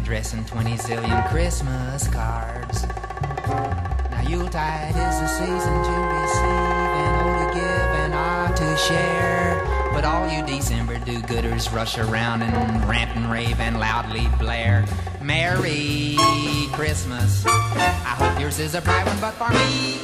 Busy 0.06 0.16
addressing 0.16 0.44
20 0.44 0.76
zillion 0.76 1.28
Christmas 1.30 2.06
cards. 2.08 2.86
Now 4.10 4.22
Yuletide 4.28 4.90
is 4.90 5.20
the 5.20 5.26
season 5.26 5.84
to 5.84 5.90
receive 6.22 6.44
and 7.02 7.16
oh 7.22 7.46
to 7.46 7.54
give 7.54 7.90
and 8.02 8.14
ah 8.14 8.52
to 8.54 8.76
share. 8.76 9.90
But 9.92 10.04
all 10.04 10.28
you 10.28 10.44
December 10.46 10.98
do-gooders 10.98 11.72
rush 11.74 11.98
around 11.98 12.42
and 12.42 12.88
rant 12.88 13.16
and 13.16 13.30
rave 13.30 13.58
and 13.60 13.80
loudly 13.80 14.28
blare. 14.38 14.84
Merry 15.22 16.16
Christmas. 16.72 17.44
I 17.46 18.14
hope 18.18 18.40
yours 18.40 18.58
is 18.60 18.74
a 18.74 18.80
bright 18.82 19.06
one, 19.06 19.20
but 19.20 19.32
for 19.32 19.50
me, 19.50 19.98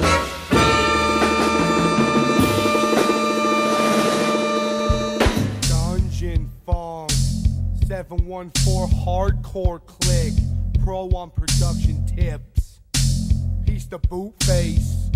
Dungeon 5.69 6.49
Funk 6.65 7.11
714 7.87 8.51
Hardcore 9.23 9.79
Click 9.85 10.33
Pro 10.83 11.07
on 11.11 11.29
production 11.29 12.05
tips. 12.05 12.81
He's 13.65 13.87
the 13.87 13.97
boot 13.97 14.33
face. 14.43 15.09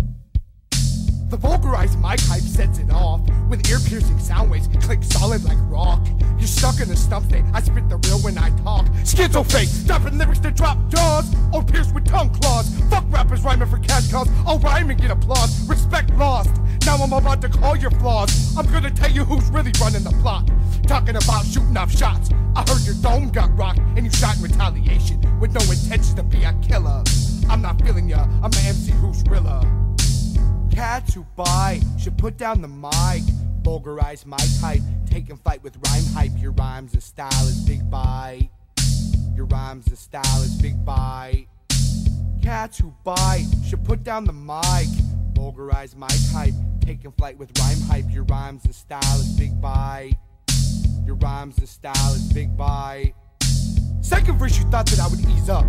The 1.28 1.36
vulgarized 1.36 1.98
mic 1.98 2.18
hype 2.20 2.40
sets 2.40 2.78
it 2.78 2.90
off. 2.90 3.20
With 3.50 3.68
ear 3.68 3.78
piercing 3.86 4.18
sound 4.18 4.50
waves 4.50 4.66
click 4.80 5.02
solid 5.02 5.44
like 5.44 5.58
rock. 5.64 6.08
You're 6.38 6.46
stuck 6.46 6.80
in 6.80 6.90
a 6.90 6.96
stump 6.96 7.26
state. 7.26 7.44
I 7.52 7.60
spit 7.60 7.86
the 7.90 7.98
real 8.08 8.18
when 8.20 8.38
I 8.38 8.48
talk. 8.62 8.86
Schizo 9.04 9.44
face 9.44 9.70
Stopping 9.70 10.16
lyrics 10.16 10.38
to 10.38 10.52
drop 10.52 10.78
jaws. 10.88 11.30
Or 11.52 11.62
pierced 11.62 11.94
with 11.94 12.06
tongue 12.06 12.30
claws. 12.30 12.74
Fuck 12.88 13.04
rappers 13.10 13.44
rhyming 13.44 13.68
for 13.68 13.78
cash 13.78 14.10
calls 14.10 14.30
I'll 14.46 14.58
rhyme 14.60 14.88
and 14.88 14.98
get 14.98 15.10
applause. 15.10 15.68
Respect 15.68 16.16
lost 16.16 16.58
now 16.84 16.96
I'm 16.96 17.12
about 17.12 17.40
to 17.42 17.48
call 17.48 17.76
your 17.76 17.90
flaws. 17.92 18.56
I'm 18.56 18.66
gonna 18.70 18.90
tell 18.90 19.10
you 19.10 19.24
who's 19.24 19.48
really 19.50 19.72
running 19.80 20.04
the 20.04 20.14
plot. 20.22 20.50
Talking 20.86 21.16
about 21.16 21.44
shooting 21.46 21.76
off 21.76 21.90
shots. 21.90 22.30
I 22.54 22.60
heard 22.68 22.82
your 22.84 22.94
dome 23.02 23.30
got 23.30 23.56
rocked 23.56 23.78
and 23.78 24.04
you 24.04 24.10
shot 24.10 24.36
in 24.36 24.42
retaliation 24.42 25.20
with 25.40 25.52
no 25.52 25.60
intention 25.70 26.16
to 26.16 26.22
be 26.22 26.44
a 26.44 26.52
killer. 26.54 27.02
I'm 27.48 27.62
not 27.62 27.80
feeling 27.82 28.08
ya. 28.08 28.26
I'm 28.42 28.50
the 28.50 28.64
MC 28.66 28.92
who's 28.92 29.22
realer. 29.24 29.62
Cats 30.70 31.14
who 31.14 31.24
buy 31.36 31.80
should 31.98 32.18
put 32.18 32.36
down 32.36 32.60
the 32.60 32.68
mic. 32.68 33.22
Vulgarize 33.62 34.26
my 34.26 34.38
type. 34.60 34.82
Taking 35.06 35.36
fight 35.36 35.62
with 35.62 35.76
rhyme 35.86 36.04
hype. 36.14 36.32
Your 36.38 36.52
rhymes 36.52 36.94
and 36.94 37.02
style 37.02 37.48
is 37.48 37.60
big 37.66 37.90
bite. 37.90 38.50
Your 39.34 39.46
rhymes 39.46 39.86
and 39.88 39.98
style 39.98 40.42
is 40.42 40.54
big 40.60 40.84
bite. 40.84 41.46
Cats 42.42 42.78
who 42.78 42.94
buy 43.04 43.44
should 43.66 43.84
put 43.84 44.04
down 44.04 44.24
the 44.24 44.32
mic. 44.32 44.88
Vulgarize 45.38 45.94
my 45.94 46.08
type. 46.32 46.54
Taking 46.80 47.12
flight 47.12 47.38
with 47.38 47.56
rhyme 47.60 47.80
hype. 47.82 48.10
Your 48.10 48.24
rhymes 48.24 48.64
and 48.64 48.74
style 48.74 49.20
is 49.20 49.28
big 49.38 49.60
bite. 49.60 50.16
Your 51.04 51.14
rhymes 51.14 51.56
and 51.58 51.68
style 51.68 52.12
is 52.14 52.32
big 52.32 52.56
bite. 52.56 53.14
Second 54.00 54.38
verse, 54.38 54.58
you 54.58 54.64
thought 54.64 54.86
that 54.86 54.98
I 54.98 55.06
would 55.06 55.20
ease 55.20 55.48
up. 55.48 55.64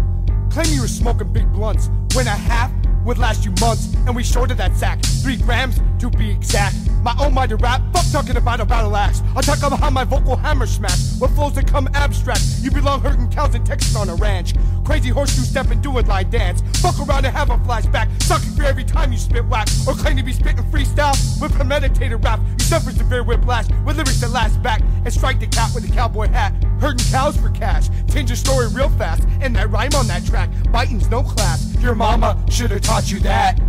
Claim 0.49 0.73
you 0.73 0.81
were 0.81 0.87
smoking 0.87 1.31
big 1.31 1.51
blunts 1.51 1.89
when 2.15 2.27
I 2.27 2.35
half 2.35 2.71
would 3.05 3.17
last 3.17 3.45
you 3.45 3.51
months, 3.61 3.93
and 4.05 4.15
we 4.15 4.23
shorted 4.23 4.57
that 4.57 4.75
sack. 4.75 5.01
Three 5.23 5.37
grams 5.37 5.79
to 5.99 6.09
be 6.09 6.31
exact. 6.31 6.75
My 7.01 7.13
almighty 7.13 7.55
rap, 7.55 7.81
fuck 7.93 8.05
talking 8.11 8.37
about 8.37 8.59
a 8.59 8.65
battle 8.65 8.95
axe. 8.95 9.21
I'll 9.35 9.41
talk 9.41 9.59
about 9.59 9.79
how 9.79 9.89
my 9.89 10.03
vocal 10.03 10.35
hammer 10.35 10.67
smash. 10.67 11.17
What 11.19 11.31
flows 11.31 11.53
that 11.53 11.67
come 11.67 11.87
abstract. 11.93 12.41
You 12.61 12.71
belong 12.71 13.01
hurting 13.01 13.29
cows 13.29 13.55
in 13.55 13.63
Texas 13.63 13.95
on 13.95 14.09
a 14.09 14.15
ranch. 14.15 14.53
Crazy 14.83 15.09
horseshoe 15.09 15.43
step 15.43 15.71
and 15.71 15.81
do 15.81 15.97
a 15.97 16.01
line 16.01 16.29
dance. 16.29 16.61
Fuck 16.81 16.99
around 16.99 17.25
and 17.25 17.35
have 17.35 17.49
a 17.49 17.57
flashback. 17.59 18.09
Sucking 18.23 18.51
for 18.51 18.63
every 18.63 18.83
time 18.83 19.11
you 19.11 19.17
spit 19.17 19.45
whack. 19.45 19.67
Or 19.87 19.93
claim 19.93 20.17
to 20.17 20.23
be 20.23 20.33
spitting 20.33 20.63
freestyle 20.65 21.15
with 21.41 21.53
premeditated 21.53 22.23
rap. 22.23 22.39
You 22.57 22.65
suffer 22.65 22.91
severe 22.91 23.23
whiplash 23.23 23.67
with 23.85 23.97
lyrics 23.97 24.19
that 24.21 24.31
last 24.31 24.61
back. 24.61 24.81
And 25.29 25.37
strike 25.37 25.51
the 25.51 25.55
cat 25.55 25.75
with 25.75 25.87
a 25.87 25.93
cowboy 25.93 26.27
hat. 26.27 26.53
Hurting 26.79 27.05
cows 27.11 27.37
for 27.37 27.51
cash. 27.51 27.89
Change 28.11 28.31
your 28.31 28.35
story 28.35 28.67
real 28.69 28.89
fast. 28.89 29.27
And 29.41 29.55
that 29.55 29.69
rhyme 29.69 29.93
on 29.93 30.07
that 30.07 30.25
track. 30.25 30.49
Biting's 30.71 31.07
no 31.09 31.21
class. 31.21 31.75
Your 31.79 31.93
mama 31.93 32.43
should 32.49 32.71
have 32.71 32.81
taught 32.81 33.11
you 33.11 33.19
that. 33.19 33.59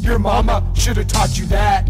Your 0.00 0.18
mama 0.18 0.68
should 0.74 0.96
have 0.96 1.06
taught 1.06 1.38
you 1.38 1.46
that. 1.46 1.88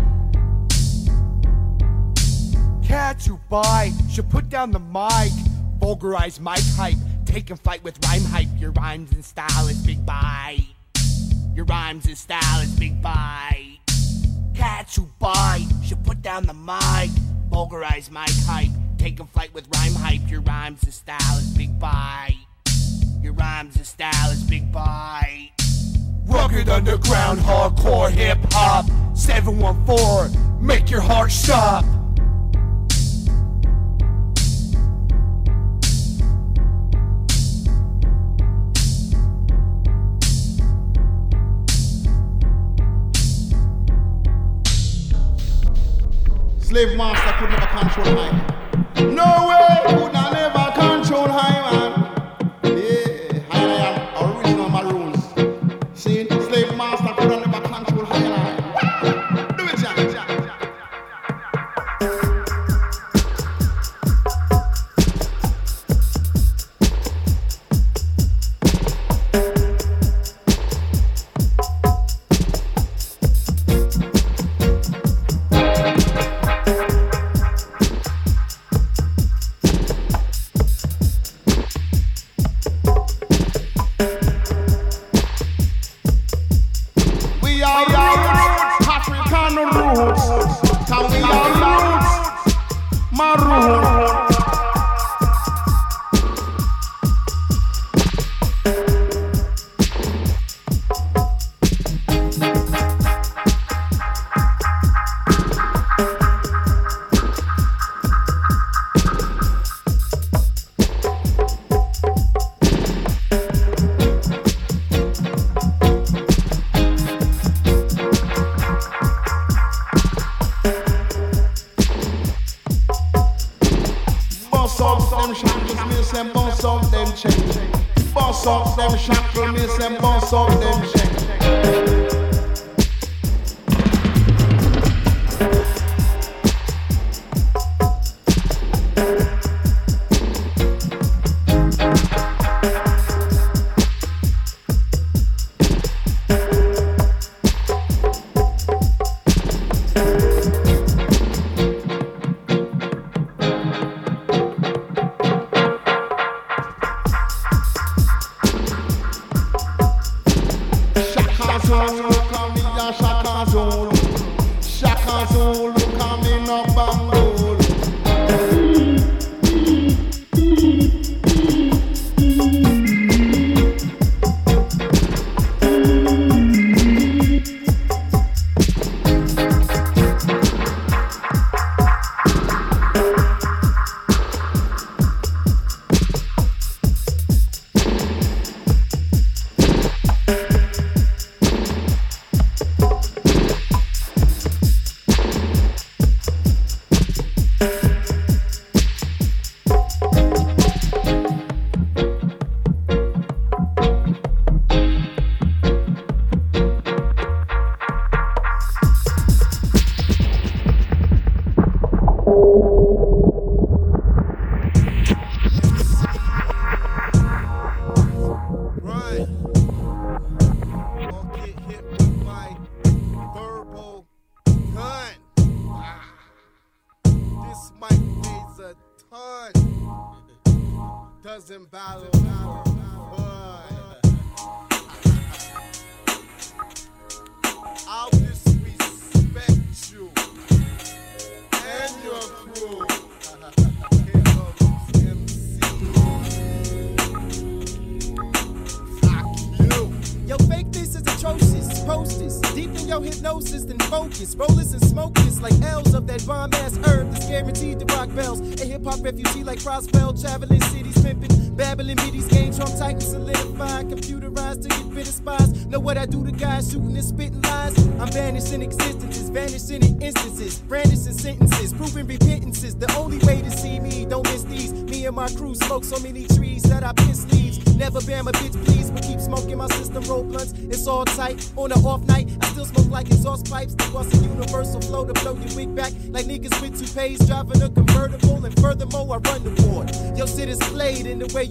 Cats 2.85 3.25
who 3.25 3.41
buy 3.49 3.93
should 4.11 4.29
put 4.29 4.51
down 4.51 4.73
the 4.73 4.79
mic. 4.79 5.33
Vulgarize 5.79 6.39
mic 6.39 6.63
hype. 6.77 6.99
Taking 7.25 7.57
fight 7.57 7.83
with 7.83 7.99
rhyme 8.07 8.25
hype. 8.25 8.49
Your 8.59 8.73
rhymes 8.73 9.11
and 9.13 9.25
style 9.25 9.69
is 9.69 9.79
big 9.79 10.05
bite. 10.05 10.67
Your 11.55 11.65
rhymes 11.65 12.05
and 12.05 12.19
style 12.19 12.61
is 12.61 12.71
big 12.79 13.01
bite. 13.01 13.79
Cats 14.55 14.97
who 14.97 15.09
buy 15.19 15.65
should 15.83 16.05
put 16.05 16.21
down 16.21 16.45
the 16.45 16.53
mic. 16.53 17.11
Vulgarize 17.57 18.11
my 18.11 18.27
hype. 18.45 18.69
Taking 18.99 19.25
flight 19.29 19.55
with 19.55 19.67
rhyme 19.75 19.95
hype. 19.95 20.31
Your 20.31 20.43
rhymes 20.43 20.83
and 20.83 20.93
style 20.93 21.39
is 21.39 21.47
big 21.57 21.81
bite. 21.81 22.37
Your 23.23 23.33
rhymes 23.33 23.77
and 23.77 23.87
style 23.87 24.31
is 24.31 24.43
big 24.43 24.71
bite. 24.71 25.53
Rugged 26.27 26.69
underground 26.69 27.39
hardcore 27.39 28.11
hip 28.11 28.37
hop 28.53 28.85
714 29.17 30.61
make 30.61 30.91
your 30.91 31.01
heart 31.01 31.33
stop 31.33 31.87
Slave 46.67 46.97
master 46.97 47.33
could 47.39 47.51
never 47.51 47.67
control 47.79 48.17
high. 48.17 49.03
No 49.03 49.47
way 49.47 49.87
could 49.87 50.17
I 50.17 50.31
never 50.33 50.66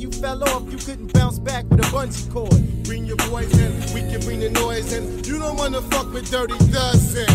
you 0.05 0.11
fell 0.11 0.43
off. 0.49 0.71
You 0.71 0.77
couldn't 0.77 1.13
bounce 1.13 1.39
back 1.39 1.65
with 1.69 1.79
a 1.79 1.89
bungee 1.89 2.31
cord. 2.31 2.83
Bring 2.83 3.05
your 3.05 3.17
boys 3.29 3.51
in, 3.57 3.71
we 3.93 4.01
can 4.01 4.21
bring 4.21 4.39
the 4.39 4.51
noise 4.51 4.93
in. 4.93 5.23
You 5.23 5.39
don't 5.39 5.57
wanna 5.57 5.81
fuck 5.81 6.13
with 6.13 6.29
Dirty 6.29 6.57
Dozen. 6.71 7.25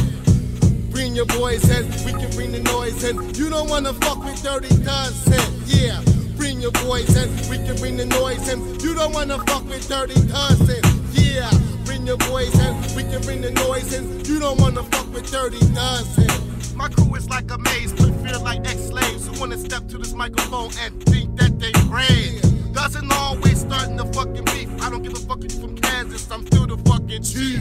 Bring 0.90 1.16
your 1.16 1.26
boys 1.26 1.68
in, 1.68 1.84
we 2.06 2.12
can 2.12 2.30
bring 2.36 2.52
the 2.52 2.60
noise 2.60 3.02
in. 3.02 3.16
You 3.34 3.50
don't 3.50 3.68
wanna 3.68 3.92
fuck 3.94 4.22
with 4.24 4.40
Dirty 4.42 4.68
Dozen. 4.84 5.42
Yeah. 5.66 6.00
Bring 6.36 6.60
your 6.60 6.70
boys 6.86 7.10
in, 7.16 7.28
we 7.50 7.56
can 7.66 7.76
bring 7.76 7.96
the 7.96 8.06
noise 8.06 8.48
in. 8.48 8.58
You 8.80 8.94
don't 8.94 9.12
wanna 9.12 9.38
fuck 9.46 9.64
with 9.68 9.88
Dirty 9.88 10.20
Dozen. 10.28 10.82
Yeah. 11.12 11.50
Bring 11.84 12.06
your 12.06 12.18
boys 12.18 12.54
in, 12.54 12.72
we 12.94 13.02
can 13.02 13.20
bring 13.22 13.40
the 13.40 13.50
noise 13.50 13.92
in. 13.92 14.24
You 14.24 14.38
don't 14.38 14.60
wanna 14.60 14.84
fuck 14.84 15.12
with 15.12 15.28
Dirty 15.30 15.60
Dozen. 15.74 16.76
My 16.76 16.88
crew 16.88 17.14
is 17.16 17.28
like 17.28 17.50
a 17.50 17.58
maze, 17.58 17.92
but 17.92 18.14
feel 18.24 18.40
like 18.42 18.60
ex-slaves 18.60 19.26
who 19.26 19.40
wanna 19.40 19.58
step 19.58 19.88
to 19.88 19.98
this 19.98 20.14
microphone 20.14 20.70
and 20.82 21.02
think 21.04 21.36
that 21.36 21.58
they 21.58 21.72
brave. 21.88 22.49
Doesn't 22.80 23.12
always 23.12 23.60
start 23.60 23.88
in 23.88 23.96
the 23.96 24.06
fucking 24.06 24.46
beef. 24.46 24.68
I 24.80 24.88
don't 24.88 25.02
give 25.02 25.12
a 25.12 25.20
fuck 25.20 25.44
if 25.44 25.52
you 25.52 25.60
from 25.60 25.76
Kansas, 25.76 26.30
I'm 26.30 26.46
still 26.46 26.66
the 26.66 26.78
fucking 26.78 27.22
chief. 27.22 27.60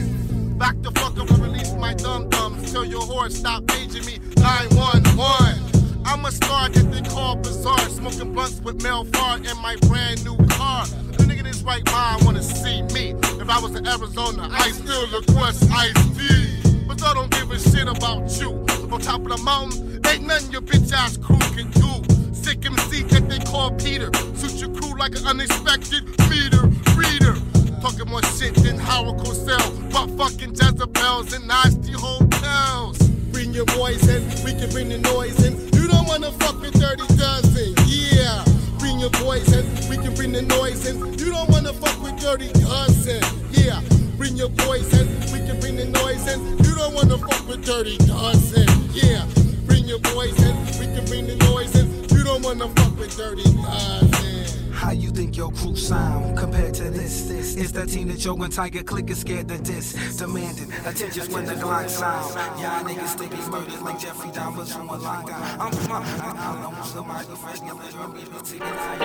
Back 0.58 0.80
the 0.80 0.90
fuck 0.92 1.18
up 1.18 1.28
and 1.28 1.38
release 1.40 1.74
my 1.74 1.92
dum 1.92 2.30
dums. 2.30 2.72
Tell 2.72 2.86
your 2.86 3.02
horse 3.02 3.36
stop 3.36 3.66
paging 3.66 4.06
me. 4.06 4.18
911. 4.36 6.06
I'm 6.06 6.24
a 6.24 6.32
star 6.32 6.70
that 6.70 6.90
they 6.90 7.02
call 7.02 7.36
bizarre. 7.36 7.78
Smoking 7.90 8.32
blunts 8.32 8.62
with 8.62 8.82
Mel 8.82 9.04
Farr 9.12 9.36
in 9.36 9.56
my 9.58 9.76
brand 9.88 10.24
new 10.24 10.38
car. 10.48 10.86
The 10.86 11.24
nigga 11.28 11.44
his 11.44 11.62
right 11.64 11.84
mind 11.92 12.24
wanna 12.24 12.42
see 12.42 12.80
me. 12.94 13.10
If 13.38 13.50
I 13.50 13.60
was 13.60 13.76
in 13.76 13.86
Arizona, 13.86 14.48
I 14.50 14.70
still 14.70 15.06
request 15.20 15.70
Ice 15.70 15.92
T. 16.16 16.86
But 16.88 17.02
I 17.02 17.12
don't 17.12 17.30
give 17.30 17.50
a 17.50 17.58
shit 17.58 17.86
about 17.86 18.24
you. 18.40 18.52
On 18.90 18.98
top 18.98 19.20
of 19.20 19.28
the 19.28 19.42
mountain, 19.44 20.00
ain't 20.06 20.26
nothing 20.26 20.50
your 20.50 20.62
bitch 20.62 20.90
ass 20.94 21.18
crew 21.18 21.38
can 21.54 21.70
do. 21.72 22.10
Sick 22.50 22.66
MC 22.66 23.02
that 23.14 23.28
they 23.28 23.38
call 23.38 23.70
Peter. 23.78 24.10
Suit 24.34 24.58
your 24.58 24.74
crew 24.74 24.98
like 24.98 25.14
an 25.14 25.24
unexpected 25.24 26.02
meter 26.26 26.66
reader. 26.98 27.38
Talking 27.80 28.10
more 28.10 28.24
shit 28.34 28.56
than 28.56 28.76
Howard 28.76 29.22
Cosell. 29.22 29.62
But 29.92 30.10
fucking 30.18 30.58
Jezebels 30.58 31.32
and 31.32 31.46
nasty 31.46 31.92
hotels. 31.92 32.98
Bring 33.30 33.54
your 33.54 33.66
boys 33.66 34.02
in, 34.08 34.26
we 34.42 34.50
can 34.58 34.68
bring 34.70 34.88
the 34.88 34.98
noise 34.98 35.38
in. 35.46 35.54
You 35.78 35.86
don't 35.86 36.08
wanna 36.08 36.32
fuck 36.42 36.60
with 36.60 36.74
Dirty 36.74 37.06
Dozen, 37.14 37.70
yeah. 37.86 38.42
Bring 38.80 38.98
your 38.98 39.14
boys 39.22 39.46
in, 39.54 39.64
we 39.88 39.96
can 40.02 40.12
bring 40.16 40.32
the 40.32 40.42
noise 40.42 40.86
in. 40.86 40.98
You 41.20 41.30
don't 41.30 41.48
wanna 41.50 41.72
fuck 41.72 42.02
with 42.02 42.18
Dirty 42.18 42.50
Dozen, 42.58 43.22
yeah. 43.52 43.80
Bring 44.18 44.34
your 44.34 44.50
boys 44.66 44.90
in, 44.98 45.06
we 45.30 45.38
can 45.46 45.60
bring 45.60 45.76
the 45.76 45.84
noise 45.86 46.26
in. 46.26 46.58
You 46.66 46.74
don't 46.74 46.94
wanna 46.94 47.16
fuck 47.16 47.46
with 47.46 47.64
Dirty 47.64 47.96
Dozen, 47.98 48.66
yeah. 48.90 49.22
Bring 49.66 49.84
your 49.84 50.00
boys 50.00 50.34
in, 50.42 50.56
we 50.82 50.86
can 50.90 51.04
bring 51.06 51.28
the 51.28 51.36
noise 51.46 51.76
in. 51.78 51.99
Don't 52.30 52.44
wanna 52.44 52.68
fuck 52.68 52.96
with 52.96 53.16
Dirty 53.16 53.42
Dozen. 53.42 54.72
How 54.72 54.92
you 54.92 55.10
think 55.10 55.36
your 55.36 55.50
crew 55.50 55.74
sound 55.74 56.38
compared 56.38 56.74
to 56.74 56.84
this? 56.88 57.22
This 57.22 57.56
is 57.56 57.72
the 57.72 57.84
team 57.84 58.06
that 58.06 58.20
Joe 58.20 58.36
and 58.36 58.52
Tiger 58.52 58.84
click 58.84 59.10
is 59.10 59.18
scared 59.18 59.48
to 59.48 59.58
diss. 59.58 60.16
Demanding 60.16 60.72
attention 60.86 61.32
when 61.32 61.44
the 61.44 61.54
Glock 61.54 61.88
sound. 61.88 62.32
Y'all 62.60 62.84
niggas 62.84 63.18
think 63.18 63.34
he's 63.34 63.48
murdered 63.48 63.82
like 63.82 63.98
Jeffrey 63.98 64.30
Dahmer's 64.30 64.72
from 64.72 64.90
a 64.90 64.98
lockdown. 64.98 65.58
I'm 65.58 65.72
from 65.72 65.90
a, 65.90 65.96
I 65.96 66.62
don't 66.62 66.78
know 66.78 66.84
somebody 66.84 67.26
fresh, 67.34 67.58
get 67.58 67.76
the 67.76 67.90
drum, 67.90 68.14
get 68.16 68.32
the 68.32 68.38
ticket. 68.44 68.62
I 68.62 69.00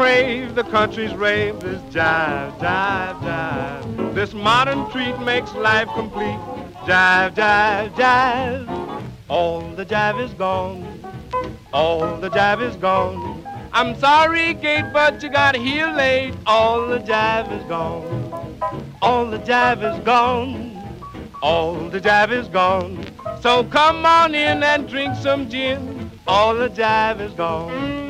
crave, 0.00 0.54
the 0.54 0.64
country's 0.64 1.12
rave, 1.12 1.60
this 1.60 1.78
jive, 1.94 2.58
jive, 2.58 3.20
jive. 3.20 4.14
This 4.14 4.32
modern 4.32 4.90
treat 4.90 5.18
makes 5.18 5.52
life 5.52 5.88
complete. 5.88 6.40
Jive, 6.88 7.34
jive, 7.34 7.90
jive. 7.90 9.02
All 9.28 9.60
the 9.60 9.84
jive 9.84 10.24
is 10.24 10.32
gone. 10.32 10.86
All 11.74 12.16
the 12.16 12.30
jive 12.30 12.62
is 12.62 12.76
gone. 12.76 13.44
I'm 13.74 13.94
sorry, 13.98 14.54
Kate, 14.54 14.90
but 14.90 15.22
you 15.22 15.28
got 15.28 15.54
here 15.54 15.88
late. 15.88 16.32
All 16.46 16.86
the 16.86 17.00
jive 17.00 17.52
is 17.58 17.64
gone. 17.64 18.88
All 19.02 19.26
the 19.26 19.38
jive 19.40 19.82
is 19.82 20.02
gone. 20.02 20.82
All 21.42 21.74
the 21.74 22.00
jive 22.00 22.32
is 22.32 22.48
gone. 22.48 23.04
So 23.42 23.64
come 23.64 24.06
on 24.06 24.34
in 24.34 24.62
and 24.62 24.88
drink 24.88 25.14
some 25.16 25.50
gin. 25.50 26.10
All 26.26 26.54
the 26.54 26.70
jive 26.70 27.20
is 27.20 27.34
gone. 27.34 28.09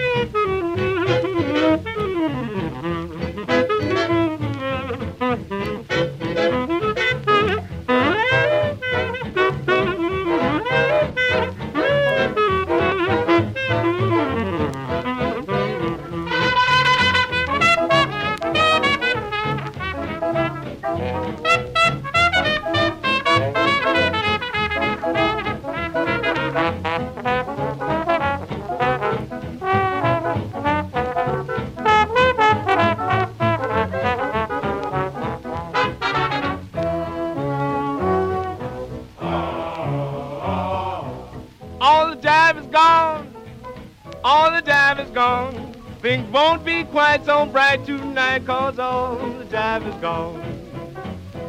quite 47.23 47.45
so 47.45 47.51
bright 47.51 47.85
tonight, 47.85 48.45
cause 48.45 48.79
all 48.79 49.15
the 49.15 49.45
jive 49.45 49.87
is 49.87 49.95
gone. 50.01 50.41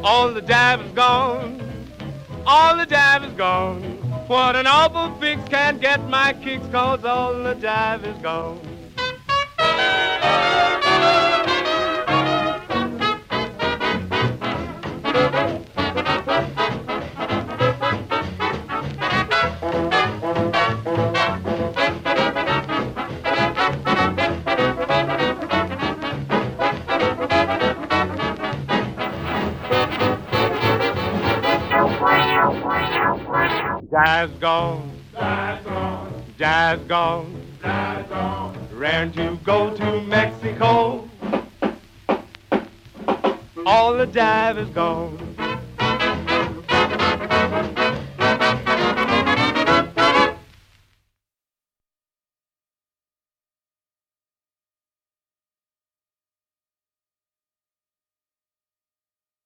All 0.03 0.31
the 0.31 0.41
jive 0.41 0.85
is 0.85 0.91
gone. 0.91 1.61
All 2.45 2.77
the 2.77 2.85
jive 2.85 3.25
is 3.27 3.33
gone. 3.33 3.81
What 4.27 4.55
an 4.55 4.67
awful 4.67 5.15
fix 5.19 5.41
can't 5.49 5.81
get 5.81 6.07
my 6.09 6.33
kicks, 6.33 6.65
cause 6.67 7.03
all 7.05 7.33
the 7.33 7.55
jive 7.55 8.05
is 8.05 8.21
gone. 8.21 8.72
Jive's 34.23 34.39
gone. 34.39 34.91
Jive's 35.13 35.65
gone. 35.65 36.23
Jive's 36.37 36.87
gone. 36.87 37.41
Jive's 37.61 38.09
gone. 38.09 38.67
Ran 38.73 39.11
to 39.11 39.37
go 39.43 39.75
to 39.75 40.01
Mexico. 40.03 41.09
All 43.65 43.93
the 43.93 44.07
jive 44.07 44.59
is 44.59 44.69
gone. 44.69 45.22